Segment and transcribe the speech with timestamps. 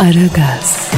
[0.00, 0.90] Aragaz,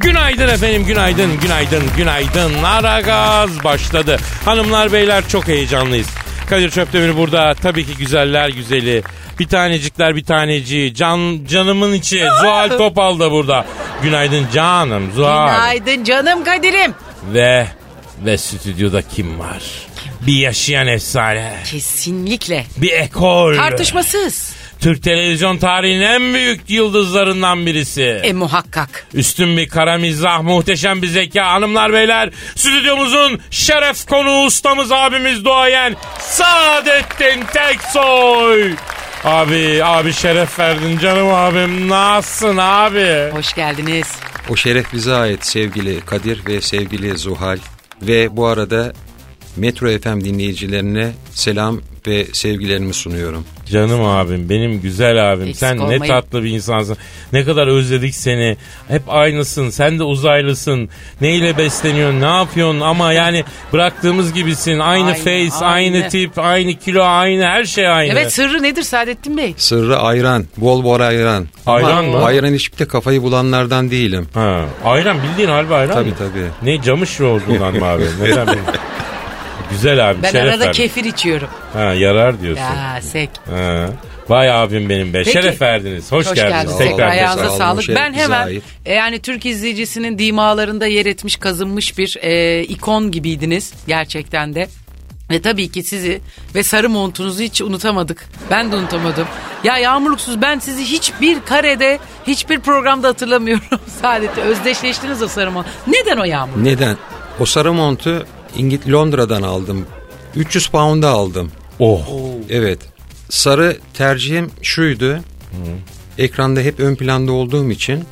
[0.00, 2.62] Günaydın efendim, günaydın, günaydın, günaydın.
[2.62, 4.16] Aragaz başladı.
[4.44, 6.08] Hanımlar, beyler çok heyecanlıyız.
[6.50, 7.54] Kadir Çöptemir burada.
[7.54, 9.02] Tabii ki güzeller güzeli.
[9.38, 10.94] Bir tanecikler bir taneci.
[10.94, 12.18] Can, canımın içi.
[12.40, 13.66] Zuhal Topal da burada.
[14.02, 15.48] Günaydın canım Zuhal.
[15.48, 16.94] Günaydın canım Kadir'im.
[17.34, 17.66] Ve
[18.24, 19.62] ve stüdyoda kim var?
[20.26, 21.54] Bir yaşayan efsane.
[21.70, 22.66] Kesinlikle.
[22.76, 23.56] Bir ekol.
[23.56, 24.52] Tartışmasız.
[24.80, 28.02] Türk televizyon tarihinin en büyük yıldızlarından birisi.
[28.02, 29.06] E muhakkak.
[29.14, 31.46] Üstün bir kara mizah, muhteşem bir zeka.
[31.46, 38.74] Hanımlar beyler, stüdyomuzun şeref konuğu ustamız abimiz duayen Saadettin Teksoy.
[39.24, 41.88] Abi, abi şeref verdin canım abim.
[41.88, 43.30] Nasılsın abi?
[43.32, 44.06] Hoş geldiniz.
[44.48, 47.58] O şeref bize ait sevgili Kadir ve sevgili Zuhal.
[48.02, 48.92] Ve bu arada
[49.56, 53.44] Metro FM dinleyicilerine selam ve sevgilerimi sunuyorum.
[53.70, 55.42] Canım abim, benim güzel abim.
[55.42, 56.02] Eksik Sen ne olmayın.
[56.06, 56.96] tatlı bir insansın.
[57.32, 58.56] Ne kadar özledik seni.
[58.88, 59.70] Hep aynısın.
[59.70, 60.88] Sen de uzaylısın.
[61.20, 64.78] Neyle besleniyorsun, ne yapıyorsun ama yani bıraktığımız gibisin.
[64.78, 65.96] Aynı, Aynı, face, aynı.
[65.96, 66.08] aynı.
[66.08, 68.12] tip, aynı kilo, aynı her şey aynı.
[68.12, 69.54] Evet sırrı nedir Saadettin Bey?
[69.56, 71.46] Sırrı ayran, bol bol ayran.
[71.66, 72.24] Ayran Ama mı?
[72.24, 74.28] Ayran içip de kafayı bulanlardan değilim.
[74.34, 76.16] Ha, ayran bildiğin harbi ayran Tabii mı?
[76.18, 76.70] tabii.
[76.70, 78.02] Ne camış olduğundan mı abi?
[78.22, 78.58] Neden benim?
[79.72, 80.72] Güzel abi Ben şeref arada verdin.
[80.82, 81.48] kefir içiyorum.
[81.72, 82.62] Ha, yarar diyorsun.
[82.64, 83.30] Ya sek.
[83.50, 83.86] Ha.
[84.28, 85.18] Vay abim benim be.
[85.24, 85.32] Peki.
[85.32, 86.12] Şeref verdiniz.
[86.12, 86.52] Hoş, Hoş geldiniz.
[86.52, 86.78] geldiniz.
[86.78, 87.82] Tekrar Tekrar Ayağınıza sağ olun, sağlık.
[87.84, 88.48] şeref Ben bize hemen
[88.86, 94.68] e, yani Türk izleyicisinin dimalarında yer etmiş kazınmış bir e, ikon gibiydiniz gerçekten de.
[95.30, 96.20] Ve tabii ki sizi
[96.54, 98.24] ve sarı montunuzu hiç unutamadık.
[98.50, 99.26] Ben de unutamadım.
[99.64, 103.64] Ya Yağmurluksuz ben sizi hiçbir karede, hiçbir programda hatırlamıyorum.
[104.02, 105.66] Saadet'te özdeşleştiniz o sarı mont.
[105.86, 106.64] Neden o Yağmur?
[106.64, 106.96] Neden?
[107.40, 108.26] O sarı montu
[108.56, 109.86] İngiliz Londra'dan aldım.
[110.36, 111.50] 300 pound'a aldım.
[111.78, 112.08] Oh.
[112.50, 112.78] Evet.
[113.28, 115.18] Sarı tercihim şuydu.
[116.18, 118.04] Ekranda hep ön planda olduğum için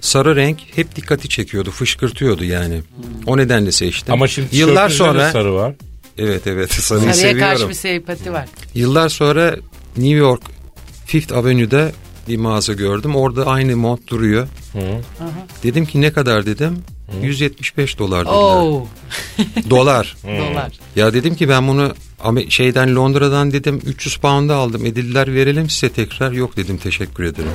[0.00, 2.82] sarı renk hep dikkati çekiyordu, fışkırtıyordu yani.
[3.26, 4.14] O nedenle seçtim.
[4.14, 5.74] Ama şimdi yıllar sonra sarı var.
[6.18, 8.48] evet evet sarıyı Sarıya karşı bir sempati var.
[8.74, 9.56] Yıllar sonra
[9.96, 10.42] New York
[11.06, 11.92] Fifth Avenue'da
[12.28, 13.16] bir mağaza gördüm.
[13.16, 14.48] Orada aynı mont duruyor.
[15.62, 16.78] Dedim ki ne kadar dedim.
[17.22, 18.34] 175 dolar dediler.
[18.36, 18.86] Oo,
[19.70, 20.16] Dolar.
[20.24, 20.72] dolar.
[20.96, 21.92] Ya dedim ki ben bunu
[22.48, 24.86] şeyden Londra'dan dedim 300 pound'a aldım.
[24.86, 26.32] E dediler verelim size tekrar.
[26.32, 27.50] Yok dedim teşekkür ederim.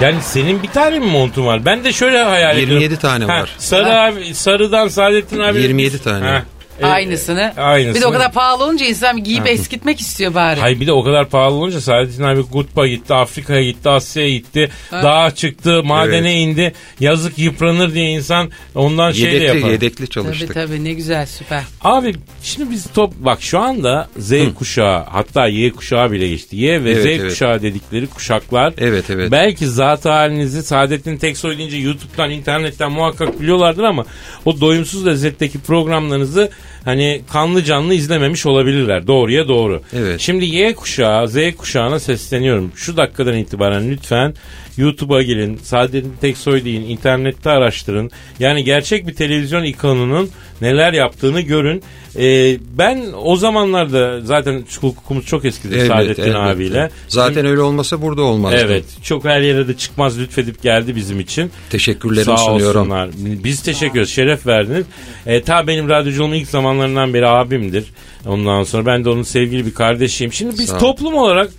[0.00, 1.64] Yani senin bir tane mi montun var?
[1.64, 2.74] Ben de şöyle hayal ediyorum.
[2.80, 3.50] 27 tane Ha, var.
[3.58, 5.60] Sarı abi, sarıdan Saadettin abi.
[5.62, 6.26] 27 tane.
[6.26, 6.42] Ha,
[6.86, 7.52] Aynısını.
[7.56, 7.94] aynısını.
[7.94, 10.60] Bir de o kadar pahalı olunca insan giyip eskitmek istiyor bari.
[10.60, 14.70] Hayır bir de o kadar pahalı olunca Saadettin abi Gutba gitti, Afrika'ya gitti, Asya'ya gitti.
[14.92, 16.72] Dağa çıktı, madene indi.
[17.00, 19.70] Yazık yıpranır diye insan ondan şey de Yedekli yapar.
[19.70, 20.54] yedekli Tabii çalıştık.
[20.54, 21.62] tabii ne güzel süper.
[21.80, 26.56] Abi şimdi biz top bak şu anda Z kuşağı hatta Y kuşağı bile geçti.
[26.56, 27.28] Y ve Evet, Z evet.
[27.30, 28.74] kuşağı dedikleri kuşaklar.
[28.78, 29.30] Evet, evet.
[29.30, 34.04] Belki zat halinizi Saadettin Teksoy deyince YouTube'dan internetten muhakkak biliyorlardır ama
[34.44, 36.50] o doyumsuz lezzetteki programlarınızı
[36.84, 39.06] hani kanlı canlı izlememiş olabilirler.
[39.06, 39.82] Doğruya doğru.
[39.92, 40.20] Evet.
[40.20, 42.72] Şimdi Y kuşağı, Z kuşağına sesleniyorum.
[42.76, 44.34] Şu dakikadan itibaren lütfen
[44.76, 45.56] YouTube'a girin.
[45.62, 46.82] Saadettin Teksoy deyin.
[46.82, 48.10] internette araştırın.
[48.38, 51.82] Yani gerçek bir televizyon ikonunun neler yaptığını görün.
[52.18, 56.38] Ee, ben o zamanlarda zaten hukukumuz çok eskidir Evet, Saadettin elbette.
[56.38, 56.90] abiyle.
[57.08, 58.56] Zaten öyle olmasa burada olmazdı.
[58.60, 58.84] Evet.
[59.02, 61.50] Çok her yere de çıkmaz lütfedip geldi bizim için.
[61.70, 62.80] Teşekkürlerimi Sağ sunuyorum.
[62.80, 63.10] olsunlar.
[63.44, 64.10] Biz teşekkür ederiz.
[64.10, 64.84] Şeref verdiniz.
[65.26, 67.84] E, ta benim radyoculuğum ilk zamanlarından beri abimdir.
[68.26, 70.32] Ondan sonra ben de onun sevgili bir kardeşiyim.
[70.32, 71.50] Şimdi biz Sağ toplum olarak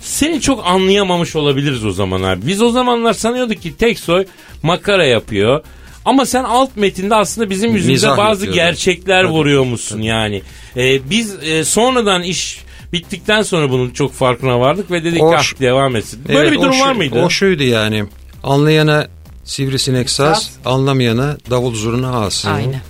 [0.00, 2.46] seni çok anlayamamış olabiliriz o zaman abi.
[2.46, 4.24] Biz o zamanlar sanıyorduk ki Teksoy
[4.62, 5.64] makara yapıyor.
[6.04, 10.42] Ama sen alt metinde aslında bizim yüzümüze Mizah bazı gerçekler Tabii, vuruyormuşsun yani.
[10.76, 12.60] E, biz e, sonradan iş
[12.92, 16.22] bittikten sonra bunun çok farkına vardık ve dedik ki ah devam etsin.
[16.28, 17.22] Böyle Evet, bir durum şu- var mıydı?
[17.22, 18.04] O şuydu yani.
[18.42, 19.08] Anlayana
[19.44, 22.46] sivrisinek saz, anlamayana davul zurna as.
[22.46, 22.80] Aynen.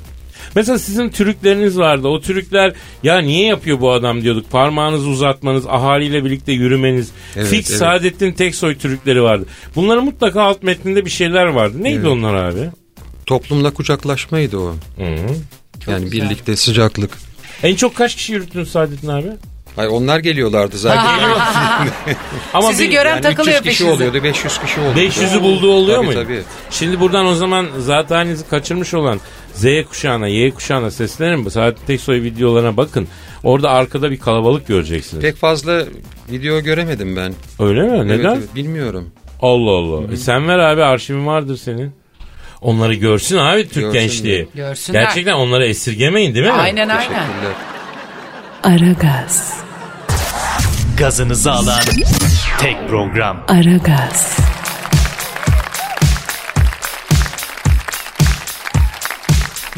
[0.55, 2.09] Mesela sizin türkleriniz vardı.
[2.09, 4.51] O türkler ya niye yapıyor bu adam diyorduk.
[4.51, 7.11] Parmağınızı uzatmanız, ahaliyle birlikte yürümeniz.
[7.37, 7.79] Evet, Fix evet.
[7.79, 9.47] Saadettin Teksoy türkleri vardı.
[9.77, 11.77] Bunların mutlaka alt metninde bir şeyler vardı.
[11.83, 12.71] Neydi onlar abi?
[13.27, 14.75] Toplumla kucaklaşmaydı o.
[14.97, 15.37] Hı-hı.
[15.87, 16.13] yani güzel.
[16.13, 17.19] birlikte sıcaklık.
[17.63, 19.29] En çok kaç kişi yürüttünüz Saadettin abi?
[19.77, 21.05] Ay onlar geliyorlardı zaten.
[22.55, 23.95] Ama Sizi bir- gören yani takılıyor 300 kişi peşinize.
[23.95, 24.99] oluyordu, 500 kişi oluyordu.
[25.01, 26.15] 500'ü bulduğu oluyor tabii, mu?
[26.15, 29.21] Tabii Şimdi buradan o zaman zaten kaçırmış olan
[29.55, 31.49] Z kuşağına, Y kuşağına seslenin.
[31.49, 33.09] Saadettin Teksoy videolarına bakın.
[33.45, 35.23] Orada arkada bir kalabalık göreceksiniz.
[35.23, 35.85] Pek fazla
[36.31, 37.35] video göremedim ben.
[37.59, 37.93] Öyle mi?
[37.97, 38.35] Evet, Neden?
[38.35, 39.11] evet, bilmiyorum.
[39.43, 40.13] Allah Allah.
[40.13, 41.93] E sen ver abi arşivin vardır senin.
[42.61, 44.49] Onları görsün abi Türk Görsün gençliği.
[44.55, 45.03] Görsünler.
[45.03, 46.53] Gerçekten onları esirgemeyin değil mi?
[46.53, 46.97] Aynen aynen.
[46.99, 47.53] Teşekkürler.
[48.63, 49.60] Aragaz,
[51.01, 51.81] Gazınızı alan
[52.61, 53.45] tek program.
[53.49, 54.37] Aragaz,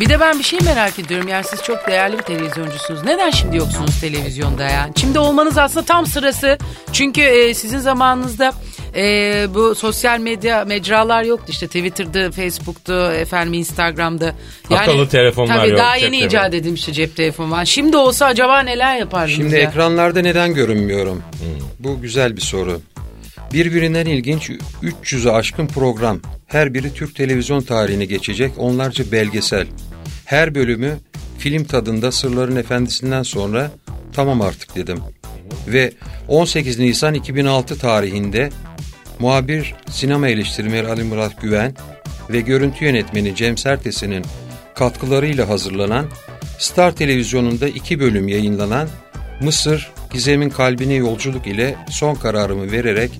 [0.02, 1.28] Bir de ben bir şey merak ediyorum.
[1.28, 3.04] Yani siz çok değerli bir televizyoncusunuz.
[3.04, 4.92] Neden şimdi yoksunuz televizyonda yani?
[5.00, 6.58] Şimdi olmanız aslında tam sırası.
[6.92, 8.52] Çünkü e, sizin zamanınızda
[8.96, 9.04] e,
[9.54, 11.46] bu sosyal medya mecralar yoktu.
[11.48, 14.34] İşte Twitter'dı, Facebook'tu, efendim Instagram'dı.
[14.70, 16.26] Akıllı telefonlar tabii yok, daha yeni telefonu.
[16.26, 17.64] icat edilmişti cep telefonu var.
[17.64, 19.60] Şimdi olsa acaba neler yapardınız Şimdi ya?
[19.60, 21.22] ekranlarda neden görünmüyorum?
[21.78, 22.80] Bu güzel bir soru.
[23.52, 24.50] Birbirinden ilginç
[24.82, 26.20] 300'ü aşkın program.
[26.46, 29.66] Her biri Türk televizyon tarihine geçecek onlarca belgesel.
[30.32, 30.98] Her bölümü
[31.38, 33.70] film tadında Sırların Efendisi'nden sonra
[34.12, 34.98] tamam artık dedim.
[35.68, 35.92] Ve
[36.28, 38.50] 18 Nisan 2006 tarihinde
[39.18, 41.74] muhabir sinema eleştirmeni Ali Murat Güven
[42.30, 44.24] ve görüntü yönetmeni Cem Sertes'in
[44.74, 46.06] katkılarıyla hazırlanan
[46.58, 48.88] Star Televizyonu'nda iki bölüm yayınlanan
[49.40, 53.10] Mısır Gizem'in kalbine yolculuk ile son kararımı vererek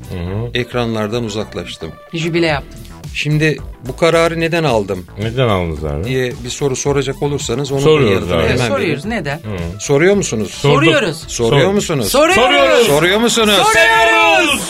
[0.55, 1.93] ekranlardan uzaklaştım.
[2.13, 2.81] Jübile yaptım.
[3.15, 6.05] Şimdi bu kararı neden aldım Neden aldınız abi?
[6.05, 8.43] diye bir soru soracak olursanız onun da Soruyoruz yanıtını abi.
[8.49, 9.21] hemen Soruyoruz vereyim.
[9.25, 9.41] neden?
[9.79, 10.51] Soruyor musunuz?
[10.51, 11.25] Soruyoruz.
[11.29, 11.73] Soruyor Sor.
[11.73, 12.09] musunuz?
[12.09, 12.87] Soruyoruz.
[12.87, 13.55] Soruyor musunuz?
[13.55, 14.61] Soruyoruz.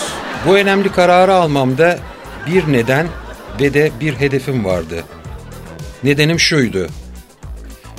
[0.46, 1.98] Bu önemli kararı almamda
[2.46, 3.06] bir neden
[3.60, 5.04] ve de bir hedefim vardı.
[6.04, 6.86] Nedenim şuydu.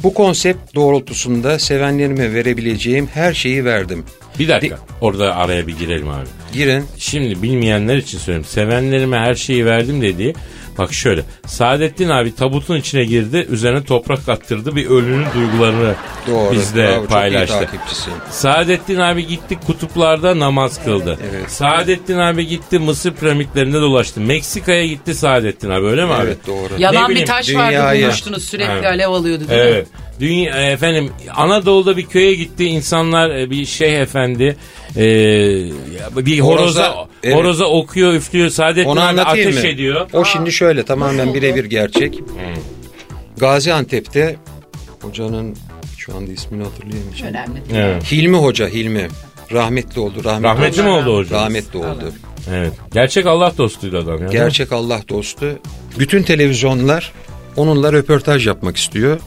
[0.03, 4.05] Bu konsept doğrultusunda sevenlerime verebileceğim her şeyi verdim.
[4.39, 4.77] Bir dakika.
[5.01, 6.25] Orada araya bir girelim abi.
[6.53, 6.85] Girin.
[6.97, 8.45] Şimdi bilmeyenler için söyleyeyim.
[8.45, 10.35] Sevenlerime her şeyi verdim dediği.
[10.77, 11.21] Bak şöyle.
[11.45, 13.47] Saadettin abi tabutun içine girdi.
[13.49, 14.75] Üzerine toprak attırdı.
[14.75, 15.93] Bir ölünün duygularını
[16.27, 16.51] Doğru.
[16.53, 17.67] bizde Bravo, paylaştı.
[18.31, 21.17] Saadettin abi gitti kutuplarda namaz kıldı.
[21.31, 21.51] Evet.
[21.51, 24.21] Saadettin abi gitti Mısır piramitlerinde dolaştı.
[24.21, 26.25] Meksika'ya gitti Saadettin abi öyle mi abi?
[26.27, 26.73] Evet doğru.
[26.77, 28.85] Yalan bir taş vardı dünyayı- bulmuştunuz sürekli Evet.
[28.85, 29.85] alev alıyordu değil mi?
[30.19, 34.55] Dünya, e, efendim Anadolu'da bir köye gitti insanlar e, bir şeyh efendi
[34.95, 35.03] e,
[36.15, 37.35] bir horoza Horoza, evet.
[37.35, 39.69] horoza okuyor üflüyor Saadettin Onu abi anlatayım ateş mı?
[39.69, 40.09] ediyor.
[40.13, 42.19] O şimdi şöyle tamamen birebir gerçek.
[43.37, 44.35] Gaziantep'te
[45.01, 45.55] hocanın
[45.97, 47.33] şu anda ismini hatırlayamayacağım.
[47.33, 47.61] Önemli.
[47.73, 48.11] Evet.
[48.11, 49.07] Hilmi Hoca Hilmi.
[49.51, 50.23] Rahmetli oldu.
[50.23, 51.41] Rahmetli, Rahmetli mi oldu hocam?
[51.41, 52.13] Rahmetli oldu.
[52.51, 52.73] Evet.
[52.93, 54.27] Gerçek Allah dostuydu adam ya.
[54.27, 55.59] Gerçek Allah dostu.
[55.99, 57.11] Bütün televizyonlar
[57.55, 59.19] onunla röportaj yapmak istiyor.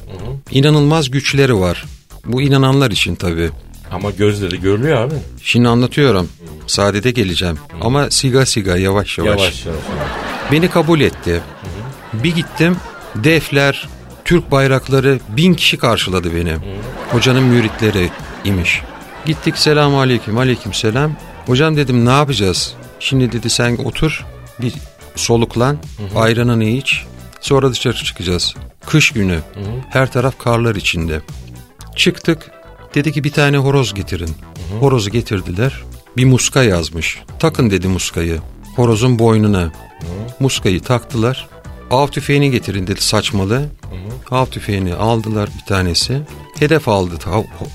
[0.51, 1.85] İnanılmaz güçleri var.
[2.25, 3.51] Bu inananlar için tabii.
[3.93, 5.15] Ama gözleri görülüyor abi.
[5.43, 6.29] Şimdi anlatıyorum.
[6.67, 7.59] Saadete geleceğim.
[7.81, 9.41] Ama siga siga yavaş yavaş.
[9.41, 9.81] Yavaş yavaş.
[10.53, 11.41] Beni kabul etti.
[12.13, 12.77] Bir gittim.
[13.15, 13.89] Defler,
[14.25, 16.55] Türk bayrakları bin kişi karşıladı beni.
[17.13, 18.11] Hocanın müritleri
[18.45, 18.83] imiş.
[19.27, 21.13] Gittik selamun aleyküm aleyküm selam.
[21.47, 22.75] Hocam dedim ne yapacağız?
[23.01, 24.25] Şimdi dedi sen otur
[24.61, 24.73] bir
[25.17, 25.79] soluklan
[26.17, 27.05] ayranını iç.
[27.47, 28.55] Sonra dışarı çıkacağız.
[28.87, 29.41] Kış günü.
[29.91, 31.21] Her taraf karlar içinde.
[31.97, 32.51] Çıktık.
[32.95, 34.31] Dedi ki bir tane horoz getirin.
[34.81, 35.83] Horozu getirdiler.
[36.17, 37.19] Bir muska yazmış.
[37.39, 38.41] Takın dedi muskayı.
[38.77, 39.73] Horozun boynuna.
[40.41, 41.49] Muskayı taktılar.
[41.91, 43.69] Av tüfeğini getirin dedi saçmalı.
[44.31, 46.21] Av tüfeğini aldılar bir tanesi.
[46.59, 47.15] Hedef aldı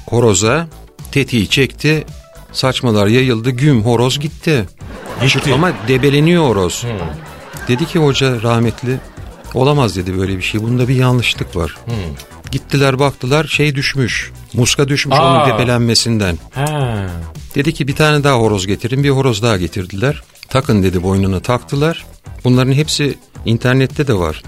[0.10, 0.68] horoza.
[1.12, 2.06] Tetiği çekti.
[2.52, 3.50] Saçmalar yayıldı.
[3.50, 4.66] Güm horoz gitti.
[5.22, 5.54] Gitti.
[5.54, 6.86] Ama debeleniyor horoz.
[7.68, 9.00] Dedi ki hoca rahmetli
[9.54, 10.62] olamaz dedi böyle bir şey.
[10.62, 11.78] Bunda bir yanlışlık var.
[12.52, 14.32] Gittiler baktılar şey düşmüş.
[14.54, 15.46] Muska düşmüş Aa.
[15.46, 16.38] onun debelenmesinden.
[16.54, 17.08] Ha.
[17.56, 19.04] Dedi ki bir tane daha horoz getirin.
[19.04, 20.24] Bir horoz daha getirdiler.
[20.50, 22.06] Takın dedi boynuna taktılar.
[22.44, 24.44] Bunların hepsi internette de var.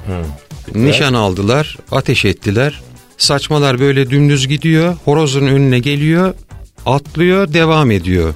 [0.75, 2.81] Nişan aldılar, ateş ettiler.
[3.17, 4.95] Saçmalar böyle dümdüz gidiyor.
[5.05, 6.33] Horozun önüne geliyor,
[6.85, 8.33] atlıyor, devam ediyor.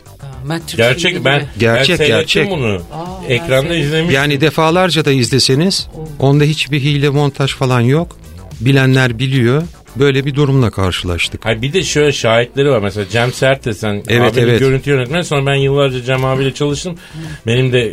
[0.48, 1.46] Aa, Mert Türk Gerçek ben.
[1.60, 2.50] Gerçek, ben gerçek.
[2.50, 2.82] bunu.
[3.30, 4.14] ben Ekranda izlemiş.
[4.14, 5.88] Yani defalarca da izleseniz
[6.20, 8.18] onda hiçbir hile montaj falan yok.
[8.62, 9.64] Bilenler biliyor.
[9.96, 11.46] Böyle bir durumla karşılaştık.
[11.46, 12.80] Hayır bir de şöyle şahitleri var.
[12.80, 14.60] Mesela Cem Sertesen Evet, abinin evet.
[14.60, 15.24] görüntü yönetmeni.
[15.24, 16.98] Sonra ben yıllarca Cem abiyle çalıştım.
[17.48, 17.84] Benim de e,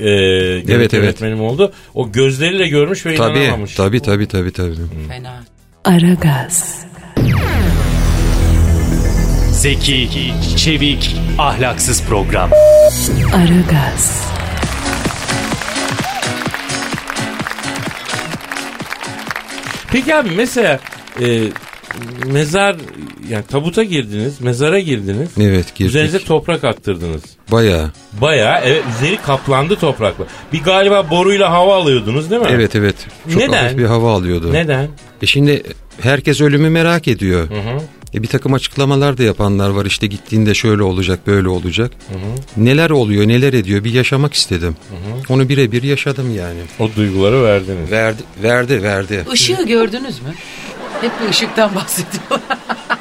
[0.61, 1.05] görüntü Evet, evet.
[1.05, 1.73] yönetmenim oldu.
[1.95, 3.75] O gözleriyle görmüş ve Tabii, inanamamış.
[3.75, 4.75] tabii, tabii, tabii, tabii.
[5.09, 5.45] Fena.
[5.85, 6.85] Aragaz,
[9.65, 12.51] Zeki, çevik, ahlaksız program.
[13.35, 14.33] Aragaz,
[19.93, 20.81] Peki abi mesela
[21.21, 21.41] e,
[22.27, 22.77] mezar
[23.29, 25.29] yani tabuta girdiniz, mezara girdiniz.
[25.41, 25.91] Evet girdik.
[25.91, 27.23] Üzerinize toprak attırdınız.
[27.53, 27.91] Bayağı.
[28.21, 30.25] Bayağı evet üzeri kaplandı toprakla.
[30.53, 32.49] Bir galiba boruyla hava alıyordunuz değil mi?
[32.51, 32.97] Evet evet.
[33.33, 33.63] Çok Neden?
[33.63, 34.53] hafif bir hava alıyordu.
[34.53, 34.89] Neden?
[35.23, 35.63] E şimdi
[36.01, 37.49] herkes ölümü merak ediyor.
[38.15, 39.87] E bir takım açıklamalar da yapanlar var.
[39.87, 41.93] İşte gittiğinde şöyle olacak, böyle olacak.
[42.57, 44.77] Neler oluyor, neler ediyor bir yaşamak istedim.
[45.29, 46.61] Onu birebir yaşadım yani.
[46.79, 47.91] O duyguları verdiniz.
[47.91, 49.25] Verdi, verdi, verdi.
[49.33, 50.35] Işığı gördünüz mü?
[51.05, 52.59] Hep bir ışıktan bahsediyorlar.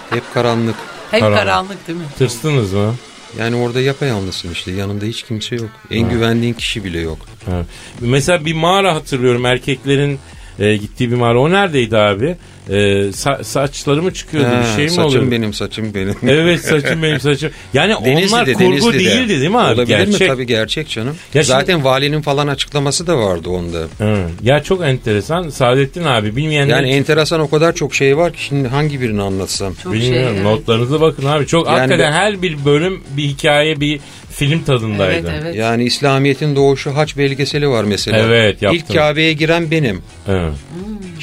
[0.09, 0.75] Hep karanlık.
[1.11, 1.39] Hep Karanlık.
[1.39, 2.05] karanlık değil mi?
[2.17, 2.95] Tırsınız mı?
[3.39, 4.71] Yani orada yapayalnızsın işte.
[4.71, 5.69] Yanında hiç kimse yok.
[5.91, 7.17] En güvendiğin kişi bile yok.
[7.45, 7.65] Ha.
[7.99, 10.19] Mesela bir mağara hatırlıyorum erkeklerin
[10.59, 11.39] e, gittiği bir mağara.
[11.39, 12.37] O neredeydi abi?
[12.69, 12.73] E,
[13.11, 15.31] sa- saçları mı çıkıyordu Ha, bir şey mi saçım oluyordu?
[15.31, 16.15] benim, saçım benim.
[16.27, 17.51] Evet saçım benim saçım.
[17.73, 18.99] Yani onlar Denizli'de, kurgu Denizli'de.
[18.99, 19.73] değildi değil mi abi?
[19.73, 20.21] Olabilir Gerçek.
[20.21, 20.27] mi?
[20.27, 21.15] Tabii gerçek canım.
[21.33, 23.79] Ya şimdi- Zaten valinin falan açıklaması da vardı onda.
[23.97, 24.17] Hı.
[24.43, 25.49] Ya çok enteresan.
[25.49, 29.73] Saadettin abi bilmeyenler Yani enteresan o kadar çok şey var ki şimdi hangi birini anlatsam.
[29.83, 30.33] Çok Bilmiyorum şey.
[30.33, 30.43] evet.
[30.43, 31.47] notlarınıza bakın abi.
[31.47, 33.99] Çok Yani hakikaten ben- her bir bölüm bir hikaye bir
[34.31, 35.27] film tadındaydı.
[35.31, 35.55] Evet evet.
[35.55, 38.17] Yani İslamiyet'in doğuşu haç belgeseli var mesela.
[38.17, 38.83] Evet, yaptım.
[38.89, 40.01] İlk Kabe'ye giren benim.
[40.25, 40.49] Hı.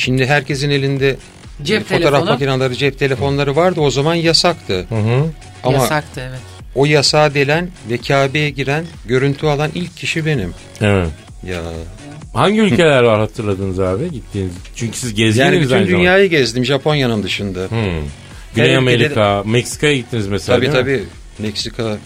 [0.01, 1.17] Şimdi herkesin elinde
[1.63, 2.31] Cep e, fotoğraf telefonu.
[2.31, 3.81] makineleri, cep telefonları vardı.
[3.81, 4.87] O zaman yasaktı.
[4.89, 5.25] Hı hı.
[5.65, 6.41] Ama Yasaktı evet.
[6.75, 10.55] o yasağa delen ve Kabe'ye giren, görüntü alan ilk kişi benim.
[10.81, 11.09] Evet.
[11.47, 11.61] Ya
[12.35, 14.53] Hangi ülkeler var hatırladınız abi gittiğiniz?
[14.77, 17.61] Çünkü siz gezdiniz yani bütün dünyayı gezdim Japonya'nın dışında.
[17.61, 17.69] Hı.
[18.55, 21.07] Güney Amerika, Meksika'ya gittiniz mesela Tabii değil mi?
[21.43, 21.99] Meksika,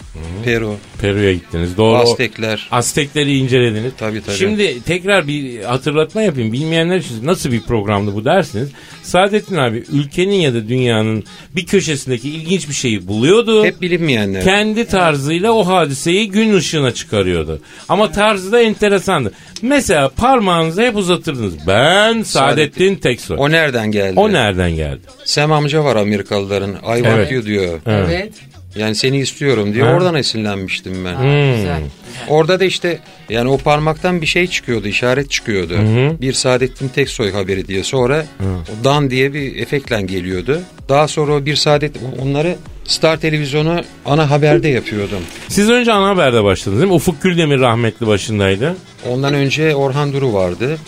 [0.44, 1.76] Peru, Peru'ya gittiniz.
[1.76, 1.96] Doğru.
[1.96, 2.68] Aztekler.
[2.70, 3.92] Aztekleri incelediniz.
[3.98, 4.36] Tabii, tabii.
[4.36, 6.52] Şimdi tekrar bir hatırlatma yapayım.
[6.52, 8.68] Bilmeyenler için nasıl bir programdı bu dersiniz.
[9.02, 11.24] Saadettin abi ülkenin ya da dünyanın
[11.56, 13.64] bir köşesindeki ilginç bir şeyi buluyordu.
[13.64, 14.44] Hep bilinmeyenler.
[14.44, 17.60] Kendi tarzıyla o hadiseyi gün ışığına çıkarıyordu.
[17.88, 19.32] Ama tarzı da enteresandı.
[19.62, 21.54] Mesela parmağınızı hep uzatırdınız.
[21.66, 23.36] Ben Saadettin Teksoy.
[23.40, 24.20] O nereden geldi?
[24.20, 25.00] O nereden geldi?
[25.24, 26.72] Sam amca var Amerikalıların.
[26.72, 27.32] I want Evet.
[27.32, 27.80] you diyor.
[27.86, 28.32] Evet.
[28.76, 29.86] Yani seni istiyorum diyor.
[29.86, 29.94] Ha.
[29.94, 31.14] Oradan esinlenmiştim ben.
[31.18, 31.56] Hmm.
[31.56, 31.82] Güzel.
[32.28, 35.74] Orada da işte yani o parmaktan bir şey çıkıyordu, işaret çıkıyordu.
[36.20, 37.84] Bir Saadettin Teksoy haberi diye.
[37.84, 40.60] Sonra o Dan diye bir efektle geliyordu.
[40.88, 45.20] Daha sonra o bir Saadet onları Star Televizyonu ana haberde yapıyordum.
[45.48, 46.96] Siz önce ana haberde başladınız değil mi?
[46.96, 48.76] Ufuk Güldemir rahmetli başındaydı.
[49.10, 50.78] Ondan önce Orhan Duru vardı.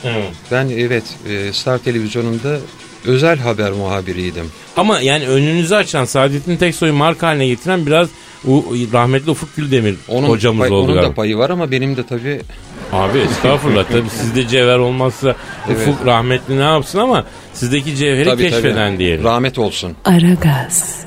[0.52, 2.58] Ben evet e, Star Televizyonu'nda
[3.06, 4.50] özel haber muhabiriydim.
[4.76, 8.08] Ama yani önünüzü açan Saadettin Teksoy'u marka haline getiren biraz
[8.48, 11.10] o rahmetli Ufuk Güldemir Onun, hocamız pay- oldu onun galiba.
[11.10, 12.40] da payı var ama benim de tabii
[12.92, 15.34] Abi estağfurullah tabii sizde cevher olmazsa
[15.68, 15.88] Evet.
[15.88, 18.98] Ufuk rahmetli ne yapsın ama sizdeki cevheri tabii, keşfeden tabii.
[18.98, 19.24] diyelim.
[19.24, 19.92] Rahmet olsun.
[20.04, 21.06] Aragaz, Aragaz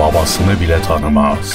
[0.00, 1.52] babasını bile tanımaz.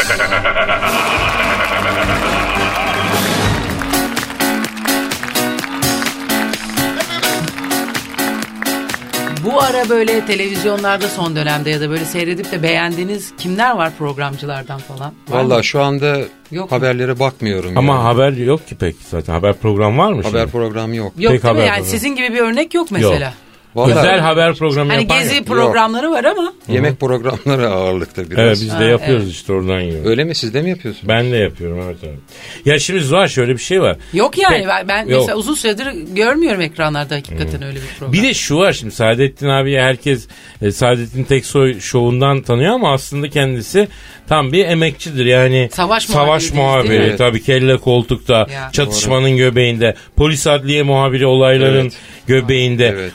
[9.45, 14.79] Bu ara böyle televizyonlarda son dönemde ya da böyle seyredip de beğendiğiniz kimler var programcılardan
[14.79, 15.13] falan?
[15.29, 15.49] Var mı?
[15.49, 16.17] Vallahi şu anda
[16.51, 16.77] Yok mu?
[16.77, 17.77] haberlere bakmıyorum.
[17.77, 18.03] Ama yani.
[18.03, 19.33] haber yok ki pek zaten.
[19.33, 20.51] Haber programı var mı haber şimdi?
[20.51, 21.13] programı yok.
[21.17, 21.59] Yok Pek değil mi?
[21.61, 21.85] Yani programı.
[21.89, 23.33] sizin gibi bir örnek yok mesela.
[23.75, 25.47] Vallahi Özel haber programı Hani yapan gezi yok.
[25.47, 26.53] programları var ama.
[26.67, 28.39] yemek programları ağırlıkta biraz.
[28.39, 29.33] Evet biz de Ha, yapıyoruz evet.
[29.33, 30.05] işte oradan yiyoruz.
[30.09, 31.07] Öyle mi siz de mi yapıyorsunuz?
[31.07, 32.19] Ben de yapıyorum evet evet.
[32.65, 33.97] Ya şimdi Zuhal şöyle bir şey var.
[34.13, 35.19] Yok yani ben, ben yok.
[35.19, 38.13] mesela uzun süredir görmüyorum ekranlarda hakikaten öyle bir program.
[38.13, 40.27] Bir de şu var şimdi Saadettin abiye herkes
[40.61, 43.87] e, Saadettin Teksoy şovundan tanıyor ama aslında kendisi
[44.29, 45.25] tam bir emekçidir.
[45.25, 47.17] Yani Savaş savaş muhabiri muhabiri mi?
[47.17, 48.69] tabii kelle koltukta Ya.
[48.73, 51.93] çatışmanın göbeğinde polis adliye muhabiri olayların Evet.
[52.27, 53.11] göbeğinde Evet.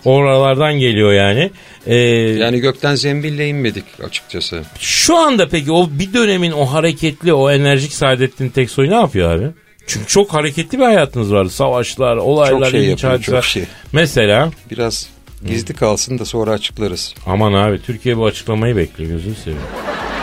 [0.51, 1.51] Oralardan geliyor yani.
[1.87, 1.95] E,
[2.39, 4.63] Yani gökten zembille inmedik açıkçası.
[4.81, 9.47] Şu anda peki o bir dönemin o hareketli o enerjik Saadettin Teksoy ne yapıyor abi?
[9.87, 11.51] Çünkü çok hareketli bir hayatınız vardı.
[11.51, 13.41] Savaşlar, olaylar, Çok şey yapıyor, hadiseler.
[13.41, 13.65] çok şey.
[13.93, 15.09] Mesela Biraz
[15.47, 17.15] gizli kalsın da sonra açıklarız.
[17.27, 19.61] Aman abi Türkiye bu açıklamayı bekliyor gözünü seveyim.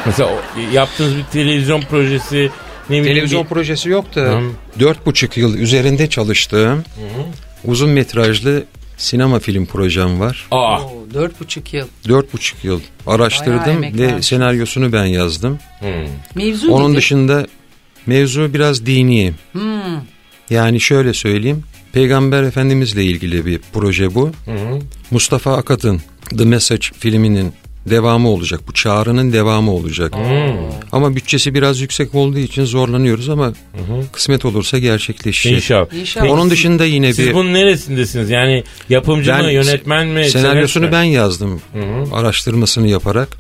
[0.06, 0.30] Mesela
[0.74, 2.50] yaptığınız bir televizyon projesi
[2.90, 4.42] ne Televizyon bir- projesi yok da
[4.80, 6.84] dört buçuk yıl üzerinde çalıştığım
[7.66, 8.64] uzun metrajlı
[8.98, 10.48] sinema film projem var.
[10.52, 11.88] Aa, Oo, dört buçuk yıl.
[12.08, 15.60] Dört buçuk yıl araştırdım ve senaryosunu ben yazdım.
[16.36, 16.98] Mevzu Onun nedir?
[16.98, 17.48] dışında
[18.06, 19.34] mevzu biraz dini.
[19.52, 20.02] Hmm.
[20.50, 21.64] Yani şöyle söyleyeyim.
[21.94, 24.32] Peygamber Efendimizle ilgili bir proje bu.
[25.12, 26.02] Mustafa Akat'ın
[26.38, 27.54] The Message filminin
[27.90, 28.60] devamı olacak.
[28.68, 30.14] Bu çağrının devamı olacak.
[30.92, 33.54] Ama bütçesi biraz yüksek olduğu için zorlanıyoruz ama
[34.12, 35.58] kısmet olursa gerçekleşecek.
[35.58, 35.94] inşallah.
[35.94, 36.30] İnşallah.
[36.32, 38.30] Onun dışında yine Siz bir bunun neresindesiniz?
[38.30, 40.30] Yani yapımcı Ben mı, yönetmen mi?
[40.30, 40.92] senaryosunu mi?
[40.92, 41.62] ben yazdım.
[42.14, 43.38] Araştırmasını yaparak.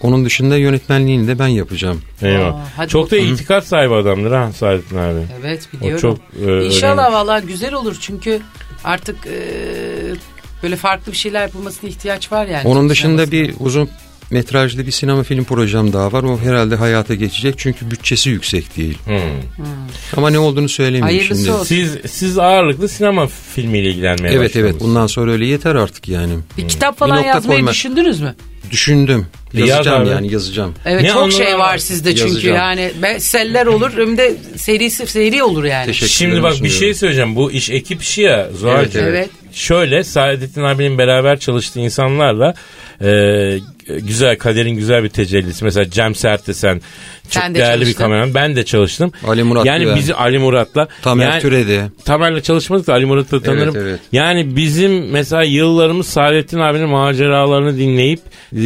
[0.00, 2.02] Onun dışında yönetmenliğini de ben yapacağım.
[2.22, 2.46] Eyvah.
[2.54, 5.18] Aa, hadi çok da itikat sahibi adamdır ha Saadettin abi.
[5.40, 6.00] Evet O biliyorum.
[6.00, 8.40] çok e, İnşallah valla güzel olur çünkü
[8.84, 9.38] artık e,
[10.64, 12.68] böyle farklı bir şeyler yapılmasına ihtiyaç var yani.
[12.68, 13.88] Onun dışında bir uzun
[14.30, 16.22] metrajlı bir sinema film projem daha var.
[16.22, 18.98] O herhalde hayata geçecek çünkü bütçesi yüksek değil.
[19.04, 19.14] Hmm.
[20.16, 21.52] Ama ne olduğunu söylemeyeyim Hayırlısı şimdi.
[21.52, 21.64] olsun.
[21.64, 24.80] Siz siz ağırlıklı sinema filmiyle ilgilenmeye Evet evet başladınız.
[24.80, 26.32] bundan sonra öyle yeter artık yani.
[26.58, 27.70] bir kitap falan nokta yazmayı koyma.
[27.70, 28.34] düşündünüz mü?
[28.74, 29.26] Düşündüm.
[29.52, 30.08] Yaz Yazacağım abi.
[30.10, 30.74] yani yazacağım.
[30.86, 31.58] Evet Ne çok şey var?
[31.58, 32.56] var sizde çünkü Yazacağım.
[32.56, 35.86] yani bestseller olur hem de serisi seri olur yani.
[35.86, 37.36] Teşekkür Şimdi bak bir şey söyleyeceğim.
[37.36, 39.02] Bu iş ekip işi ya Zuhal'cığım.
[39.04, 39.30] Evet, Evet.
[39.52, 42.54] Şöyle Saadettin abinin beraber çalıştığı insanlarla
[43.00, 43.06] e,
[43.88, 45.64] güzel kaderin güzel bir tecellisi.
[45.64, 46.80] Mesela Cem Sertesen
[47.30, 48.02] çok Sen de değerli bir çalıştın.
[48.04, 48.34] kameraman.
[48.34, 49.12] Ben de çalıştım.
[49.26, 49.96] Ali Murat Yani Güven.
[49.96, 50.88] bizi Ali Murat'la.
[51.02, 51.82] Tamer yani, Türedi.
[52.04, 53.76] Tamer'le çalışmadık da Ali Murat'ı tanırım.
[53.76, 54.00] evet.
[54.12, 58.20] Yani bizim mesela yıllarımız Saadettin abinin maceralarını dinleyip
[58.56, 58.58] e,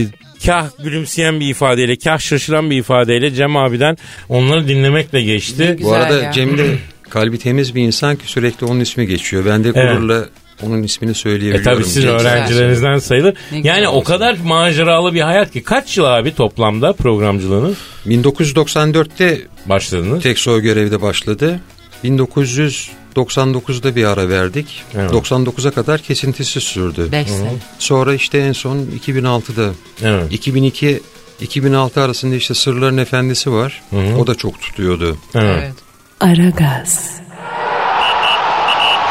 [0.47, 3.97] kah gülümseyen bir ifadeyle, kah şaşıran bir ifadeyle Cem abiden
[4.29, 5.77] onları dinlemekle geçti.
[5.83, 6.33] Bu arada ya.
[6.33, 6.67] Cem de
[7.11, 9.45] kalbi temiz bir insan ki sürekli onun ismi geçiyor.
[9.47, 10.29] Ben de Evet.
[10.63, 11.65] Onun ismini E söyleyebiliyorum.
[11.65, 12.11] tabi sizin Cem.
[12.11, 13.35] öğrencilerinizden sayılır.
[13.53, 20.23] Ne yani o kadar maceralı bir hayat ki kaç yıl abi toplamda programcılığınız 1994'te başladınız?
[20.23, 21.61] Tekso görevde başladı.
[22.05, 24.83] 1999'da bir ara verdik.
[24.95, 25.11] Evet.
[25.11, 27.09] 99'a kadar kesintisiz sürdü.
[27.13, 27.53] 5 sene.
[27.79, 29.71] Sonra işte en son 2006'da
[30.03, 30.33] Evet.
[30.33, 31.01] 2002
[31.41, 33.83] 2006 arasında işte Sırların Efendisi var.
[34.19, 35.17] O da çok tutuyordu.
[35.35, 35.59] evet.
[35.63, 35.73] Evet.
[36.21, 37.11] Aragaz,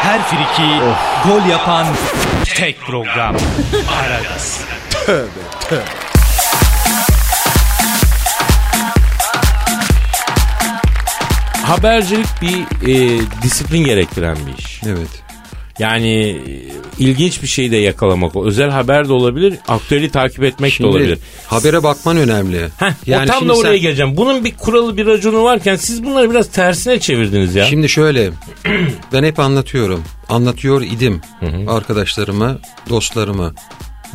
[0.02, 0.70] Her friki
[1.28, 1.88] gol yapan
[2.56, 3.36] tek program.
[4.02, 4.62] Aragaz.
[11.64, 14.82] Habercilik bir e, disiplin gerektiren bir iş.
[14.86, 15.27] Evet.
[15.80, 16.40] Yani e,
[17.00, 18.36] ilginç bir şey de yakalamak.
[18.36, 18.46] o.
[18.46, 21.20] Özel haber de olabilir, aktüeli takip etmek Şimdi de olabilir.
[21.48, 22.68] habere bakman önemli.
[22.78, 24.18] Heh, Yani o tam da oraya sen- geleceğim.
[24.18, 27.66] Bunun bir kuralı bir raconu varken siz bunları biraz tersine çevirdiniz ya.
[27.66, 28.30] Şimdi şöyle
[29.14, 30.04] ben hep anlatıyorum.
[30.30, 31.22] Anlatıyor idim
[31.68, 32.58] arkadaşlarıma,
[32.90, 33.54] dostlarıma.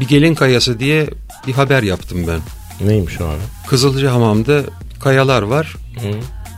[0.00, 1.06] Bir gelin kayası diye
[1.46, 2.40] bir haber yaptım ben.
[2.88, 3.40] Neymiş o abi?
[3.68, 4.60] Kızılcahamam'da
[5.00, 5.76] kayalar var.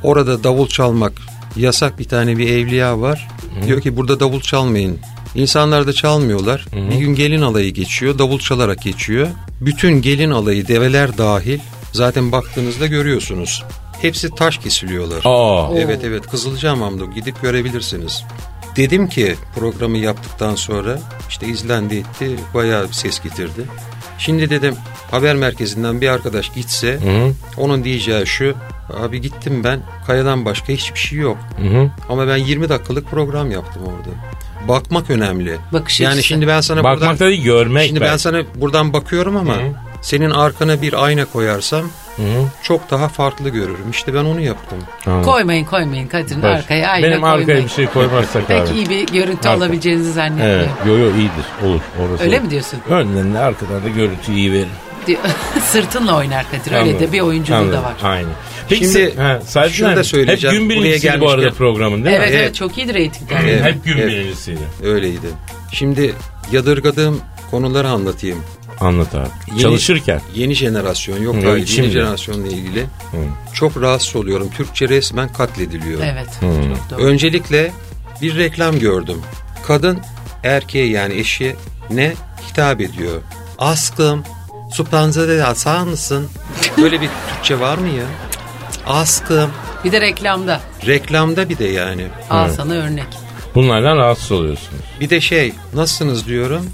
[0.03, 1.13] Orada davul çalmak
[1.57, 3.29] yasak bir tane bir evliya var.
[3.67, 4.99] Diyor ki burada davul çalmayın.
[5.35, 6.67] İnsanlar da çalmıyorlar.
[6.91, 8.19] Bir gün gelin alayı geçiyor.
[8.19, 9.29] Davul çalarak geçiyor.
[9.61, 11.59] Bütün gelin alayı develer dahil
[11.93, 13.65] zaten baktığınızda görüyorsunuz.
[14.03, 15.21] Hepsi taş kesiliyorlar.
[15.25, 15.79] Aa.
[15.79, 18.25] Evet evet Kızılcahamam'da gidip görebilirsiniz.
[18.77, 23.65] Dedim ki programı yaptıktan sonra işte izlendi etti bayağı bir ses getirdi.
[24.19, 24.75] Şimdi dedim
[25.11, 26.99] haber merkezinden bir arkadaş gitse
[27.57, 28.55] onun diyeceği şu
[29.03, 31.37] abi gittim ben kayadan başka hiçbir şey yok.
[32.09, 34.09] Ama ben 20 dakikalık program yaptım orada.
[34.69, 35.57] Bakmak önemli.
[35.73, 36.27] Bakış yani açısı.
[36.27, 37.87] şimdi ben sana Bakmak buradan da değil görmek.
[37.87, 38.23] şimdi ben belki.
[38.23, 39.55] sana buradan bakıyorum ama
[40.03, 41.83] senin arkana bir ayna koyarsam
[42.63, 43.91] çok daha farklı görürüm.
[43.91, 44.79] İşte ben onu yaptım.
[45.25, 47.65] Koymayın koymayın Kadir'in Baş- arkaya ayna Benim arkaya koymayın.
[47.65, 48.75] bir şey koymazsak Pek abi.
[48.75, 49.51] iyi bir görüntü Arka.
[49.51, 50.15] alabileceğinizi Evet.
[50.15, 50.69] zannetmiyorum.
[50.87, 51.67] Yo yo iyidir.
[51.69, 51.81] Olur.
[52.09, 52.45] Orası Öyle olur.
[52.45, 52.81] mi diyorsun?
[52.91, 54.67] Önden de arkadan da görüntü iyi verir.
[55.07, 55.19] Diyor-
[55.73, 56.73] Sırtınla oynar Kadir.
[56.73, 57.01] Öyle Anladım.
[57.01, 57.73] de bir oyunculuğu Anladım.
[57.79, 57.95] da var.
[58.03, 58.31] Aynen.
[58.69, 60.55] Peki Şimdi ha, şunu da söyleyeceğim.
[60.57, 62.37] Hep gün Buraya birincisiydi bu arada programın değil Evet, mi?
[62.37, 63.41] evet çok iyidir reytingler.
[63.45, 63.65] Evet.
[63.65, 64.07] Hep gün Evet.
[64.13, 64.61] birincisiydi.
[64.85, 65.27] Öyleydi.
[65.73, 66.15] Şimdi
[66.53, 68.39] yadırgadığım konuları anlatayım.
[68.81, 69.29] Anlat abi.
[69.51, 70.21] Yeni- Çalışırken.
[70.35, 71.81] Yeni jenerasyon yok Hı, hayır, şimdi.
[71.83, 72.87] yeni jenerasyonla ilgili
[73.55, 74.51] çok rahatsız oluyorum.
[74.57, 76.01] Türkçe resmen katlediliyor.
[76.05, 76.27] Evet.
[76.41, 76.51] Çok
[76.99, 77.03] doğru.
[77.03, 77.73] Öncelikle
[78.23, 79.19] bir reklam gördüm.
[79.67, 79.99] Kadın
[80.45, 81.57] erkeğe yani eşi
[81.91, 82.13] ne
[82.51, 83.21] hitap ediyor.
[83.59, 84.25] Askım
[84.75, 86.29] su panzere asar mısın?
[86.79, 88.05] Böyle bir Türkçe var mı ya?
[88.87, 89.51] Askım.
[89.85, 90.61] Bir de reklamda.
[90.87, 92.07] Reklamda bir de yani.
[92.31, 93.07] Al sana örnek.
[93.55, 94.69] Bunlardan rahatsız oluyorsun.
[95.01, 96.71] Bir de şey nasılsınız diyorum.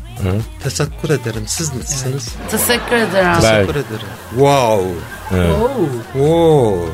[0.63, 1.43] Teşekkür ederim.
[1.47, 2.29] Siz nasılsınız?
[2.51, 3.29] Teşekkür ederim.
[3.29, 4.09] Ben- Teşekkür ederim.
[4.31, 4.85] Wow.
[5.33, 5.81] Oo.
[6.13, 6.93] Wow.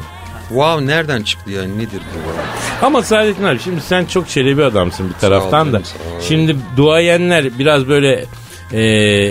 [0.48, 2.28] Wow nereden çıktı yani nedir bu?
[2.28, 2.86] wow?
[2.86, 5.72] Ama Saadettin abi şimdi sen çok çelebi adamsın bir taraftan da.
[5.72, 6.20] canım, sağ ol.
[6.28, 8.24] Şimdi duayenler biraz böyle
[8.72, 8.81] e,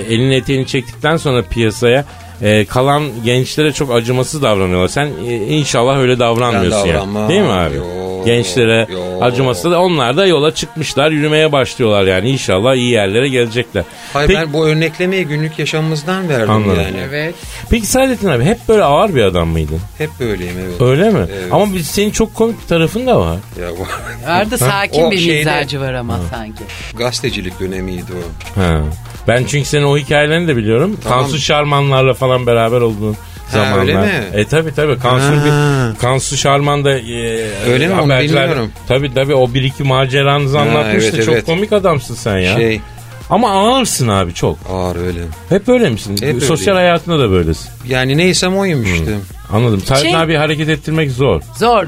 [0.09, 2.05] elini eteğini çektikten sonra piyasaya
[2.41, 4.87] e, kalan gençlere çok acımasız davranıyorlar.
[4.87, 7.29] Sen e, inşallah öyle davranmıyorsun Ben yani.
[7.29, 7.75] Değil mi abi?
[7.75, 7.83] Yo,
[8.25, 9.21] Gençlere yo.
[9.21, 13.83] acımasız da onlar da yola çıkmışlar yürümeye başlıyorlar yani inşallah iyi yerlere gelecekler.
[14.13, 16.81] Hayır Peki, ben bu örneklemeyi günlük yaşamımızdan verdim Anladım.
[16.83, 16.97] yani.
[17.09, 17.35] Evet.
[17.69, 19.79] peki Saadettin abi hep böyle ağır bir adam mıydın?
[19.97, 20.81] Hep böyleyim evet.
[20.81, 21.19] Öyle mi?
[21.33, 21.47] Evet.
[21.53, 23.37] Ama biz, senin çok komik bir tarafın da var.
[23.61, 23.85] Ya bu
[24.27, 26.63] Arada sakin bir şeyde- mizacı var ama sanki.
[26.97, 28.61] gazetecilik dönemiydi o.
[28.61, 28.81] Ha.
[29.27, 30.97] Ben çünkü senin o hikayelerini de biliyorum.
[31.03, 31.19] Tamam.
[31.21, 33.15] Kansu Şarmanlarla falan beraber olduğun
[33.51, 33.79] zamanlar.
[33.79, 34.11] öyle mi?
[34.33, 34.99] E tabi tabi.
[34.99, 35.91] Kansu, Ha.
[35.93, 37.93] bir, Kansu Şarman da e, Öyle mi?
[38.01, 38.71] Onu bilmiyorum.
[38.87, 41.11] Tabi tabi o bir iki maceranızı anlatmıştı.
[41.15, 41.45] evet, Çok evet.
[41.45, 42.55] komik adamsın sen ya.
[42.55, 42.81] Şey
[43.29, 44.57] Ama ağırsın abi çok.
[44.69, 45.19] Ağır öyle.
[45.49, 46.17] Hep öyle misin?
[46.21, 46.87] Hep Sosyal öyleyim.
[46.89, 47.69] hayatında da böylesin.
[47.87, 49.11] Yani neysem oyum işte.
[49.53, 49.81] Anladım.
[49.81, 51.41] Saadettin Şey- abi hareket ettirmek zor.
[51.57, 51.85] Zor.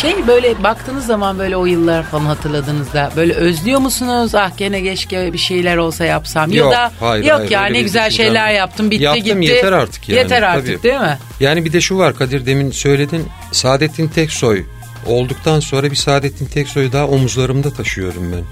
[0.00, 4.34] Şey böyle baktığınız zaman böyle o yıllar falan hatırladığınızda böyle özlüyor musunuz?
[4.34, 6.52] Ah gene keşke bir şeyler olsa yapsam.
[6.52, 8.58] Yok, ya da hayır, yok hayır, ya ne güzel şeyler yok.
[8.58, 9.52] yaptım bitti Yaptım, gitti.
[9.54, 10.82] yeter artık yani, Yeter artık tabii.
[10.82, 11.18] değil mi?
[11.40, 13.28] Yani bir de şu var Kadir demin söyledin.
[13.52, 14.64] Saadettin Teksoy
[15.06, 18.42] olduktan sonra bir Saadettin Teksoy'u daha omuzlarımda taşıyorum ben.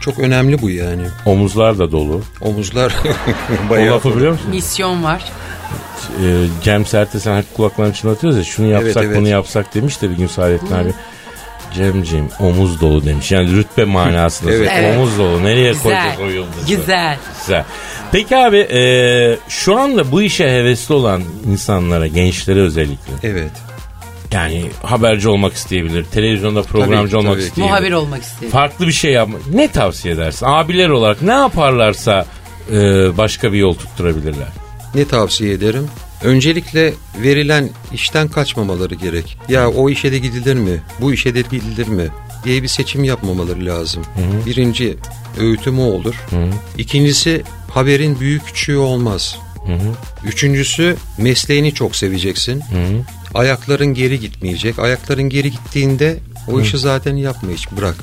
[0.00, 1.02] Çok önemli bu yani.
[1.26, 2.22] Omuzlar da dolu.
[2.40, 2.94] Omuzlar
[3.66, 3.94] O bayağı.
[3.94, 4.50] lafı biliyor musun?
[4.50, 5.24] Misyon var.
[6.24, 9.16] Ee, Cem Sertesen hep kulaklarını çınlatıyoruz ya şunu yapsak Evet, evet.
[9.18, 10.92] bunu yapsak demiş de bir gün Saadettin abi.
[11.74, 13.32] Cemciğim omuz dolu demiş.
[13.32, 14.52] Yani rütbe manasında.
[14.52, 14.70] Evet.
[14.74, 14.96] Evet.
[14.96, 15.44] Omuz dolu.
[15.44, 15.82] Nereye Güzel.
[15.82, 16.76] koyacağız o yıldızı?
[16.76, 17.18] Güzel.
[17.40, 17.64] Güzel.
[18.12, 18.80] Peki abi e,
[19.48, 23.50] şu anda bu işe hevesli olan insanlara, gençlere özellikle Evet.
[24.32, 27.72] yani haberci olmak isteyebilir, televizyonda programcı ki, olmak tabii isteyebilir.
[27.72, 28.50] Muhabir olmak istedim.
[28.50, 29.40] Farklı bir şey yapmak.
[29.54, 30.46] Ne tavsiye edersin?
[30.48, 32.26] Abiler olarak ne yaparlarsa
[32.72, 32.76] e,
[33.18, 34.48] başka bir yol tutturabilirler.
[34.94, 35.86] Ne tavsiye ederim?
[36.22, 39.38] Öncelikle verilen işten kaçmamaları gerek.
[39.48, 40.80] Ya o işe de gidilir mi?
[41.00, 42.08] Bu işe de gidilir mi?
[42.44, 44.02] diye bir seçim yapmamaları lazım.
[44.46, 44.96] Birinci
[45.40, 46.14] öğütüm o olur.
[46.78, 49.36] İkincisi haberin büyük küçüğü olmaz.
[50.24, 52.62] Üçüncüsü mesleğini çok seveceksin.
[53.34, 54.78] Ayakların geri gitmeyecek.
[54.78, 57.96] Ayakların geri gittiğinde o işi zaten yapma hiç bırak.